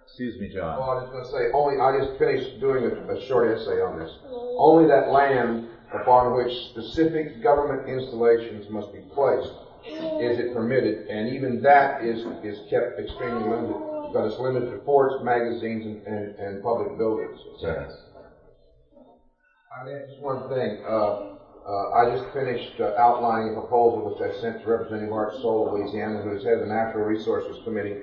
excuse 0.06 0.40
me, 0.40 0.54
John. 0.54 0.78
Oh, 0.78 0.84
I 0.84 1.04
was 1.04 1.10
gonna 1.12 1.32
say, 1.32 1.52
only, 1.54 1.80
I 1.80 1.98
just 1.98 2.20
finished 2.20 2.60
doing 2.60 2.86
a, 2.86 3.14
a 3.14 3.26
short 3.26 3.48
essay 3.50 3.82
on 3.82 4.00
this. 4.00 4.12
Only 4.30 4.88
that 4.88 5.10
land 5.10 5.68
upon 5.92 6.36
which 6.36 6.54
specific 6.70 7.42
government 7.42 7.90
installations 7.90 8.70
must 8.70 8.94
be 8.94 9.00
placed 9.14 9.52
is 9.86 10.40
it 10.40 10.54
permitted, 10.54 11.08
and 11.10 11.30
even 11.30 11.62
that 11.62 12.04
is, 12.04 12.26
is 12.44 12.60
kept 12.70 13.00
extremely 13.00 13.44
limited, 13.50 13.76
because 14.08 14.32
it's 14.32 14.40
limited 14.40 14.72
to 14.72 14.78
forts, 14.84 15.24
magazines, 15.24 15.86
and, 15.86 16.06
and, 16.08 16.40
and 16.40 16.64
public 16.64 16.98
buildings, 16.98 17.40
cetera. 17.60 17.90
I'd 19.76 19.90
add 19.90 20.08
just 20.08 20.22
one 20.22 20.48
thing. 20.50 20.82
Uh, 20.88 21.34
uh, 21.68 21.92
I 21.92 22.12
just 22.16 22.32
finished 22.34 22.80
uh, 22.80 22.94
outlining 22.98 23.56
a 23.56 23.60
proposal 23.60 24.04
which 24.04 24.22
I 24.22 24.40
sent 24.40 24.62
to 24.62 24.70
Representative 24.70 25.12
Art 25.12 25.34
Soul 25.42 25.68
of 25.68 25.74
Louisiana, 25.74 26.22
who 26.22 26.36
is 26.36 26.44
head 26.44 26.54
of 26.54 26.60
the 26.62 26.68
Natural 26.68 27.04
Resources 27.06 27.58
Committee 27.64 27.96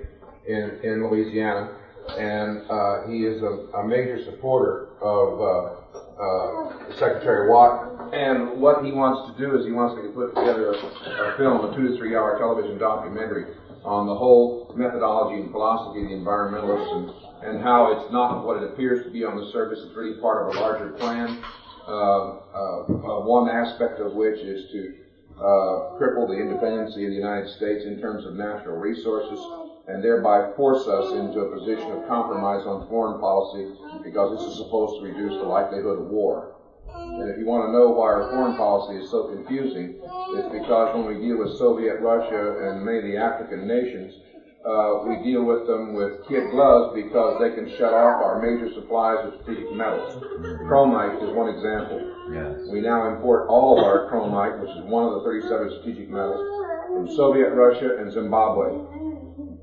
in, 0.47 0.79
in 0.83 1.07
Louisiana. 1.07 1.71
And 2.19 2.69
uh, 2.69 3.03
he 3.07 3.25
is 3.25 3.43
a, 3.43 3.79
a 3.79 3.87
major 3.87 4.19
supporter 4.25 4.89
of 5.01 5.80
uh, 6.21 6.93
Secretary 6.99 7.49
Watt. 7.49 8.13
And 8.13 8.61
what 8.61 8.85
he 8.85 8.93
wants 8.93 9.31
to 9.31 9.39
do 9.39 9.57
is 9.57 9.65
he 9.65 9.73
wants 9.73 9.95
to 9.97 10.09
put 10.13 10.35
together 10.35 10.73
a, 10.73 10.77
a 10.77 11.37
film, 11.39 11.65
a 11.65 11.75
two 11.75 11.89
to 11.89 11.97
three 11.97 12.17
hour 12.17 12.39
television 12.39 12.77
documentary 12.79 13.55
on 13.85 14.07
the 14.07 14.15
whole 14.15 14.75
methodology 14.77 15.41
and 15.41 15.51
philosophy 15.51 16.03
of 16.03 16.09
the 16.11 16.15
environmentalists 16.15 16.91
and, 16.93 17.07
and 17.49 17.63
how 17.63 17.93
it's 17.93 18.13
not 18.13 18.45
what 18.45 18.63
it 18.63 18.73
appears 18.73 19.05
to 19.07 19.11
be 19.11 19.25
on 19.25 19.37
the 19.37 19.51
surface. 19.53 19.79
It's 19.81 19.97
really 19.97 20.21
part 20.21 20.45
of 20.45 20.55
a 20.55 20.61
larger 20.61 20.91
plan. 20.99 21.43
Uh, 21.89 21.91
uh, 21.91 22.85
uh, 22.85 23.21
one 23.25 23.49
aspect 23.49 24.01
of 24.01 24.13
which 24.13 24.39
is 24.39 24.71
to 24.71 24.95
uh, 25.39 25.97
cripple 25.97 26.29
the 26.29 26.37
independency 26.37 27.05
of 27.05 27.11
the 27.11 27.17
United 27.17 27.49
States 27.57 27.85
in 27.87 27.99
terms 28.01 28.27
of 28.27 28.35
natural 28.35 28.77
resources 28.77 29.41
and 29.89 30.03
thereby 30.03 30.53
force 30.57 30.87
us 30.87 31.13
into 31.13 31.41
a 31.41 31.53
position 31.57 31.91
of 31.93 32.07
compromise 32.07 32.67
on 32.67 32.89
foreign 32.89 33.21
policy 33.21 33.73
because 34.05 34.37
this 34.37 34.47
is 34.47 34.59
supposed 34.59 35.01
to 35.01 35.07
reduce 35.07 35.35
the 35.41 35.49
likelihood 35.49 35.99
of 35.99 36.07
war. 36.07 36.57
And 36.95 37.31
if 37.31 37.39
you 37.39 37.47
want 37.47 37.69
to 37.69 37.73
know 37.73 37.91
why 37.91 38.13
our 38.13 38.31
foreign 38.31 38.57
policy 38.57 39.03
is 39.03 39.11
so 39.11 39.31
confusing, 39.31 40.01
it's 40.37 40.51
because 40.53 40.95
when 40.95 41.07
we 41.07 41.23
deal 41.23 41.39
with 41.39 41.57
Soviet 41.57 42.01
Russia 42.01 42.69
and 42.69 42.85
many 42.85 42.99
of 42.99 43.05
the 43.05 43.17
African 43.17 43.67
nations, 43.67 44.15
uh, 44.61 45.09
we 45.09 45.17
deal 45.25 45.41
with 45.41 45.65
them 45.67 45.95
with 45.95 46.21
kid 46.29 46.51
gloves 46.53 46.93
because 46.93 47.41
they 47.41 47.57
can 47.57 47.65
shut 47.79 47.97
off 47.97 48.21
our 48.21 48.43
major 48.45 48.69
supplies 48.75 49.25
of 49.25 49.41
strategic 49.41 49.73
metals. 49.73 50.21
Chromite 50.69 51.17
is 51.25 51.33
one 51.33 51.49
example. 51.49 51.97
Yes. 52.29 52.69
We 52.69 52.81
now 52.85 53.09
import 53.09 53.49
all 53.49 53.79
of 53.79 53.85
our 53.85 54.11
chromite, 54.13 54.61
which 54.61 54.71
is 54.77 54.85
one 54.85 55.09
of 55.09 55.15
the 55.17 55.25
37 55.25 55.81
strategic 55.81 56.11
metals, 56.11 56.45
from 56.93 57.09
Soviet 57.17 57.57
Russia 57.57 57.97
and 57.99 58.13
Zimbabwe. 58.13 59.00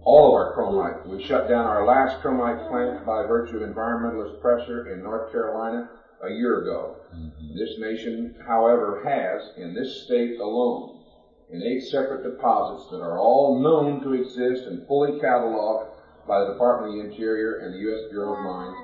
All 0.07 0.29
of 0.29 0.33
our 0.35 0.55
chromite. 0.55 1.05
We 1.05 1.21
shut 1.21 1.49
down 1.49 1.65
our 1.65 1.85
last 1.85 2.23
chromite 2.23 2.69
plant 2.69 3.05
by 3.05 3.27
virtue 3.27 3.57
of 3.57 3.69
environmentalist 3.69 4.39
pressure 4.39 4.87
in 4.93 5.03
North 5.03 5.33
Carolina 5.33 5.89
a 6.23 6.29
year 6.29 6.61
ago. 6.61 6.95
Mm-hmm. 7.13 7.57
This 7.57 7.77
nation, 7.77 8.33
however, 8.47 9.01
has, 9.03 9.51
in 9.57 9.73
this 9.73 10.05
state 10.05 10.39
alone, 10.39 11.03
in 11.51 11.61
eight 11.61 11.83
separate 11.91 12.23
deposits 12.23 12.89
that 12.89 13.01
are 13.01 13.19
all 13.19 13.59
known 13.61 14.01
to 14.03 14.13
exist 14.13 14.63
and 14.65 14.87
fully 14.87 15.19
cataloged 15.19 15.89
by 16.25 16.39
the 16.39 16.53
Department 16.53 16.87
of 16.87 16.95
the 16.95 17.11
Interior 17.11 17.57
and 17.57 17.73
the 17.73 17.79
U.S. 17.91 18.09
Bureau 18.09 18.37
of 18.37 18.45
Mines, 18.45 18.77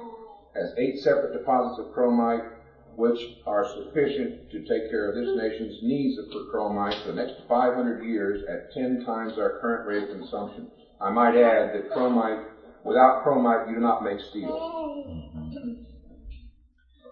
has 0.55 0.73
eight 0.77 0.99
separate 0.99 1.31
deposits 1.31 1.79
of 1.79 1.93
chromite 1.95 2.51
which 2.97 3.37
are 3.47 3.65
sufficient 3.65 4.51
to 4.51 4.59
take 4.59 4.89
care 4.89 5.07
of 5.07 5.15
this 5.15 5.37
nation's 5.37 5.81
needs 5.83 6.19
for 6.33 6.51
chromite 6.51 7.01
for 7.01 7.13
the 7.13 7.23
next 7.23 7.35
500 7.47 8.03
years 8.03 8.43
at 8.49 8.73
10 8.73 9.05
times 9.05 9.37
our 9.37 9.57
current 9.61 9.87
rate 9.87 10.03
of 10.03 10.09
consumption. 10.19 10.69
I 11.03 11.11
might 11.11 11.35
add 11.35 11.75
that 11.75 11.91
chromite, 11.91 12.45
without 12.85 13.25
chromite, 13.25 13.67
you 13.67 13.75
do 13.75 13.81
not 13.81 14.03
make 14.03 14.19
steel. 14.29 15.05
Mm-hmm. 15.09 15.83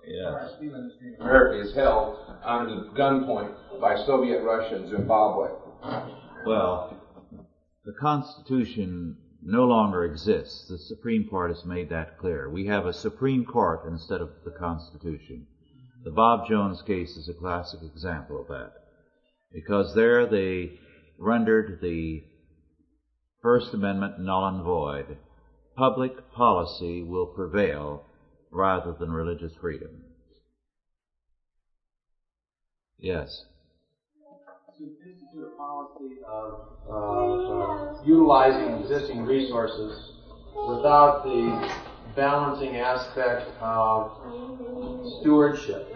Yes. 0.07 0.53
America 1.19 1.67
is 1.67 1.75
held 1.75 2.17
under 2.43 2.89
gunpoint 2.97 3.53
by 3.79 3.95
Soviet 4.05 4.43
Russia 4.43 4.75
and 4.75 4.89
Zimbabwe. 4.89 5.49
Well, 6.45 6.97
the 7.85 7.93
Constitution 7.99 9.17
no 9.43 9.65
longer 9.65 10.05
exists. 10.05 10.67
The 10.67 10.77
Supreme 10.77 11.27
Court 11.29 11.51
has 11.51 11.65
made 11.65 11.89
that 11.89 12.17
clear. 12.17 12.49
We 12.49 12.67
have 12.67 12.85
a 12.85 12.93
Supreme 12.93 13.45
Court 13.45 13.81
instead 13.87 14.21
of 14.21 14.29
the 14.45 14.51
Constitution. 14.51 15.47
The 16.03 16.11
Bob 16.11 16.47
Jones 16.47 16.81
case 16.81 17.17
is 17.17 17.29
a 17.29 17.33
classic 17.33 17.81
example 17.83 18.41
of 18.41 18.47
that. 18.47 18.71
Because 19.53 19.93
there 19.95 20.25
they 20.25 20.79
rendered 21.19 21.79
the 21.81 22.23
First 23.41 23.73
Amendment 23.73 24.19
null 24.19 24.47
and 24.47 24.63
void. 24.63 25.17
Public 25.75 26.31
policy 26.31 27.01
will 27.01 27.25
prevail 27.25 28.03
rather 28.51 28.93
than 28.99 29.11
religious 29.11 29.53
freedom. 29.59 30.03
Yes. 32.99 33.45
to 34.77 34.83
institute 34.83 35.47
a 35.53 35.57
policy 35.57 36.17
of, 36.27 36.67
of 36.87 37.97
uh, 37.97 38.03
utilizing 38.05 38.83
existing 38.83 39.23
resources 39.23 40.11
without 40.67 41.23
the 41.23 41.71
balancing 42.15 42.77
aspect 42.77 43.49
of 43.59 44.11
stewardship 45.19 45.87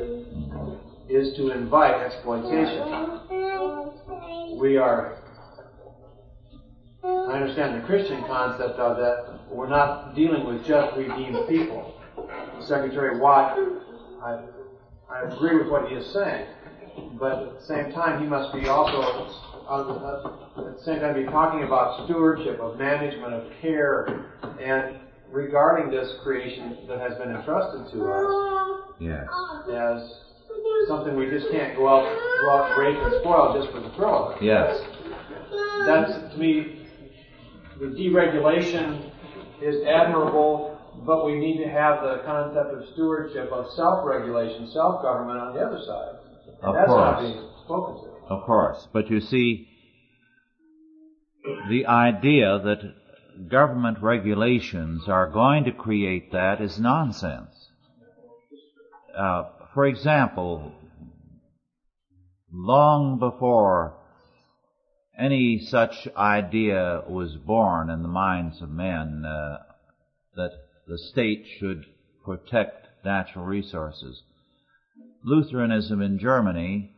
is 1.09 1.35
to 1.35 1.51
invite 1.51 2.01
exploitation. 2.01 3.29
We 4.57 4.77
are, 4.77 5.17
I 7.35 7.39
understand 7.39 7.75
the 7.75 7.85
Christian 7.85 8.23
concept 8.23 8.79
of 8.79 8.95
that, 8.95 9.39
we're 9.49 9.67
not 9.67 10.15
dealing 10.15 10.45
with 10.45 10.65
just 10.65 10.95
redeemed 10.95 11.49
people. 11.49 11.99
Secretary 12.61 13.19
Watt, 13.19 13.57
I, 14.23 14.39
I 15.09 15.21
agree 15.23 15.57
with 15.57 15.67
what 15.67 15.89
he 15.89 15.95
is 15.95 16.13
saying 16.13 16.47
but 17.19 17.43
at 17.43 17.59
the 17.59 17.65
same 17.65 17.91
time, 17.91 18.21
he 18.21 18.27
must 18.27 18.53
be 18.53 18.67
also, 18.69 19.01
uh, 19.67 20.59
at 20.65 20.77
the 20.77 20.83
same 20.83 20.99
time, 21.01 21.13
be 21.13 21.25
talking 21.25 21.63
about 21.63 22.05
stewardship, 22.05 22.59
of 22.59 22.77
management, 22.77 23.33
of 23.33 23.51
care, 23.61 24.31
and 24.61 24.97
regarding 25.29 25.91
this 25.91 26.13
creation 26.23 26.77
that 26.87 26.99
has 26.99 27.17
been 27.17 27.31
entrusted 27.31 27.91
to 27.91 28.11
us 28.11 28.95
Yes. 28.99 29.27
as 29.71 30.21
something 30.87 31.15
we 31.15 31.29
just 31.29 31.51
can't 31.51 31.75
go 31.75 31.87
out, 31.87 32.05
go 32.41 32.49
out 32.51 32.71
and 32.71 32.79
rape 32.79 32.97
and 32.97 33.13
spoil 33.21 33.59
just 33.59 33.73
for 33.73 33.81
the 33.81 33.89
thrill 33.95 34.29
of 34.29 34.37
it. 34.37 34.43
Yes. 34.43 34.81
That's, 35.85 36.33
to 36.33 36.37
me, 36.37 36.74
the 37.79 37.87
deregulation 37.87 39.11
is 39.61 39.83
admirable, 39.85 40.77
but 41.05 41.25
we 41.25 41.35
need 41.39 41.57
to 41.63 41.69
have 41.69 42.01
the 42.01 42.21
concept 42.25 42.73
of 42.73 42.87
stewardship, 42.93 43.51
of 43.51 43.71
self-regulation, 43.75 44.69
self-government 44.71 45.39
on 45.39 45.53
the 45.53 45.61
other 45.61 45.79
side. 45.85 46.15
And 46.63 46.77
Of 46.77 46.87
course. 46.87 47.21
being 47.21 47.49
spoken 47.65 47.95
to. 47.95 48.33
Of 48.33 48.43
course. 48.45 48.87
But 48.93 49.09
you 49.09 49.19
see, 49.19 49.67
the 51.69 51.85
idea 51.85 52.59
that 52.63 53.49
government 53.49 53.97
regulations 54.01 55.07
are 55.07 55.29
going 55.29 55.65
to 55.65 55.71
create 55.71 56.31
that 56.31 56.61
is 56.61 56.79
nonsense. 56.79 57.69
Uh, 59.17 59.43
for 59.73 59.85
example, 59.85 60.71
long 62.51 63.19
before 63.19 63.97
any 65.17 65.59
such 65.59 66.07
idea 66.15 67.03
was 67.07 67.35
born 67.35 67.89
in 67.89 68.01
the 68.01 68.07
minds 68.07 68.61
of 68.61 68.69
men 68.69 69.23
uh, 69.25 69.57
that 70.35 70.51
the 70.87 70.97
state 70.97 71.45
should 71.59 71.85
protect 72.23 72.87
natural 73.03 73.45
resources, 73.45 74.23
Lutheranism 75.23 76.01
in 76.01 76.19
Germany 76.19 76.91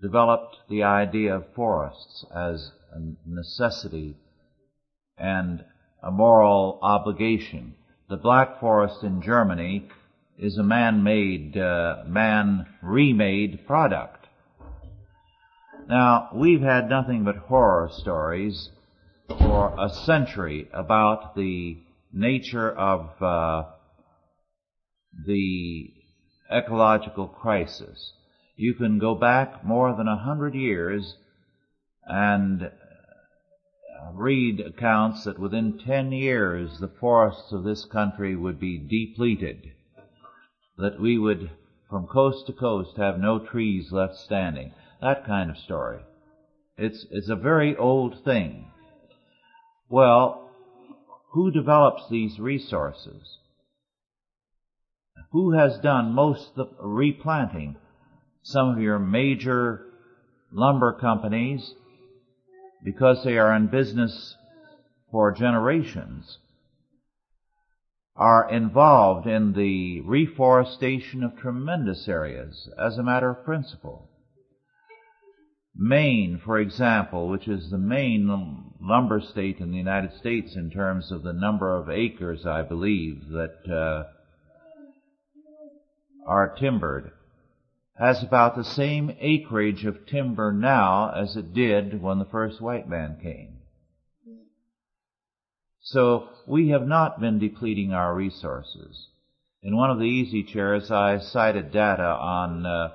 developed 0.00 0.56
the 0.68 0.82
idea 0.82 1.36
of 1.36 1.54
forests 1.54 2.24
as 2.34 2.70
a 2.92 3.00
necessity 3.26 4.16
and 5.16 5.64
a 6.02 6.10
moral 6.10 6.78
obligation. 6.82 7.74
The 8.08 8.16
Black 8.16 8.60
Forest 8.60 9.02
in 9.02 9.22
Germany 9.22 9.88
is 10.38 10.58
a 10.58 10.62
man-made, 10.62 11.56
uh, 11.56 12.04
man-remade 12.06 13.66
product. 13.66 14.25
Now, 15.88 16.30
we've 16.34 16.62
had 16.62 16.88
nothing 16.88 17.22
but 17.22 17.36
horror 17.36 17.88
stories 17.92 18.70
for 19.28 19.72
a 19.78 19.88
century 19.88 20.68
about 20.72 21.36
the 21.36 21.78
nature 22.12 22.72
of 22.72 23.22
uh, 23.22 23.70
the 25.26 25.92
ecological 26.50 27.28
crisis. 27.28 28.14
You 28.56 28.74
can 28.74 28.98
go 28.98 29.14
back 29.14 29.64
more 29.64 29.94
than 29.94 30.08
a 30.08 30.16
hundred 30.16 30.54
years 30.54 31.16
and 32.04 32.64
uh, 32.64 32.70
read 34.12 34.58
accounts 34.58 35.22
that 35.22 35.38
within 35.38 35.78
ten 35.78 36.10
years 36.10 36.80
the 36.80 36.88
forests 36.88 37.52
of 37.52 37.62
this 37.62 37.84
country 37.84 38.34
would 38.34 38.58
be 38.58 38.76
depleted, 38.76 39.70
that 40.78 40.98
we 40.98 41.16
would 41.16 41.50
from 41.88 42.08
coast 42.08 42.46
to 42.46 42.52
coast 42.52 42.96
have 42.96 43.20
no 43.20 43.38
trees 43.38 43.92
left 43.92 44.16
standing. 44.16 44.72
That 45.00 45.26
kind 45.26 45.50
of 45.50 45.58
story. 45.58 46.00
It's, 46.78 47.06
it's 47.10 47.28
a 47.28 47.36
very 47.36 47.76
old 47.76 48.24
thing. 48.24 48.66
Well, 49.88 50.50
who 51.32 51.50
develops 51.50 52.08
these 52.08 52.38
resources? 52.38 53.38
Who 55.32 55.52
has 55.52 55.78
done 55.78 56.12
most 56.12 56.52
of 56.56 56.70
the 56.78 56.86
replanting? 56.86 57.76
Some 58.42 58.70
of 58.70 58.80
your 58.80 58.98
major 58.98 59.86
lumber 60.52 60.92
companies, 60.92 61.74
because 62.82 63.22
they 63.24 63.36
are 63.36 63.54
in 63.54 63.66
business 63.66 64.36
for 65.10 65.32
generations, 65.32 66.38
are 68.16 68.50
involved 68.50 69.26
in 69.26 69.52
the 69.52 70.00
reforestation 70.02 71.22
of 71.22 71.36
tremendous 71.36 72.08
areas 72.08 72.68
as 72.78 72.96
a 72.96 73.02
matter 73.02 73.30
of 73.30 73.44
principle. 73.44 74.08
Maine, 75.78 76.40
for 76.42 76.58
example, 76.58 77.28
which 77.28 77.46
is 77.46 77.70
the 77.70 77.78
main 77.78 78.72
lumber 78.80 79.20
state 79.20 79.58
in 79.58 79.70
the 79.70 79.76
United 79.76 80.12
States 80.14 80.56
in 80.56 80.70
terms 80.70 81.12
of 81.12 81.22
the 81.22 81.34
number 81.34 81.76
of 81.76 81.90
acres, 81.90 82.46
I 82.46 82.62
believe, 82.62 83.28
that 83.28 83.58
uh, 83.70 84.04
are 86.26 86.56
timbered, 86.56 87.12
has 87.98 88.22
about 88.22 88.56
the 88.56 88.64
same 88.64 89.14
acreage 89.20 89.84
of 89.84 90.06
timber 90.06 90.52
now 90.52 91.10
as 91.10 91.36
it 91.36 91.52
did 91.52 92.00
when 92.00 92.18
the 92.18 92.24
first 92.24 92.60
white 92.60 92.88
man 92.88 93.18
came. 93.22 93.58
So 95.82 96.30
we 96.46 96.70
have 96.70 96.86
not 96.86 97.20
been 97.20 97.38
depleting 97.38 97.92
our 97.92 98.14
resources. 98.14 99.08
In 99.62 99.76
one 99.76 99.90
of 99.90 99.98
the 99.98 100.04
easy 100.04 100.42
chairs, 100.42 100.90
I 100.90 101.18
cited 101.18 101.70
data 101.70 102.02
on 102.02 102.66
uh, 102.66 102.92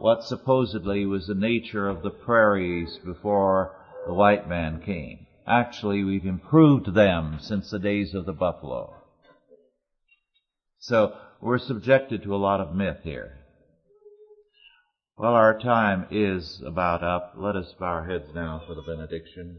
what 0.00 0.24
supposedly 0.24 1.04
was 1.04 1.26
the 1.26 1.34
nature 1.34 1.86
of 1.86 2.02
the 2.02 2.10
prairies 2.10 2.98
before 3.04 3.76
the 4.06 4.14
white 4.14 4.48
man 4.48 4.80
came. 4.80 5.26
Actually, 5.46 6.02
we've 6.02 6.24
improved 6.24 6.94
them 6.94 7.36
since 7.38 7.70
the 7.70 7.78
days 7.78 8.14
of 8.14 8.24
the 8.24 8.32
buffalo. 8.32 8.94
So 10.78 11.14
we're 11.42 11.58
subjected 11.58 12.22
to 12.22 12.34
a 12.34 12.38
lot 12.38 12.60
of 12.60 12.74
myth 12.74 13.00
here. 13.02 13.40
Well, 15.18 15.34
our 15.34 15.58
time 15.58 16.06
is 16.10 16.62
about 16.64 17.04
up. 17.04 17.34
Let 17.36 17.54
us 17.54 17.74
bow 17.78 17.86
our 17.86 18.08
heads 18.08 18.30
now 18.34 18.62
for 18.66 18.74
the 18.74 18.82
benediction. 18.82 19.58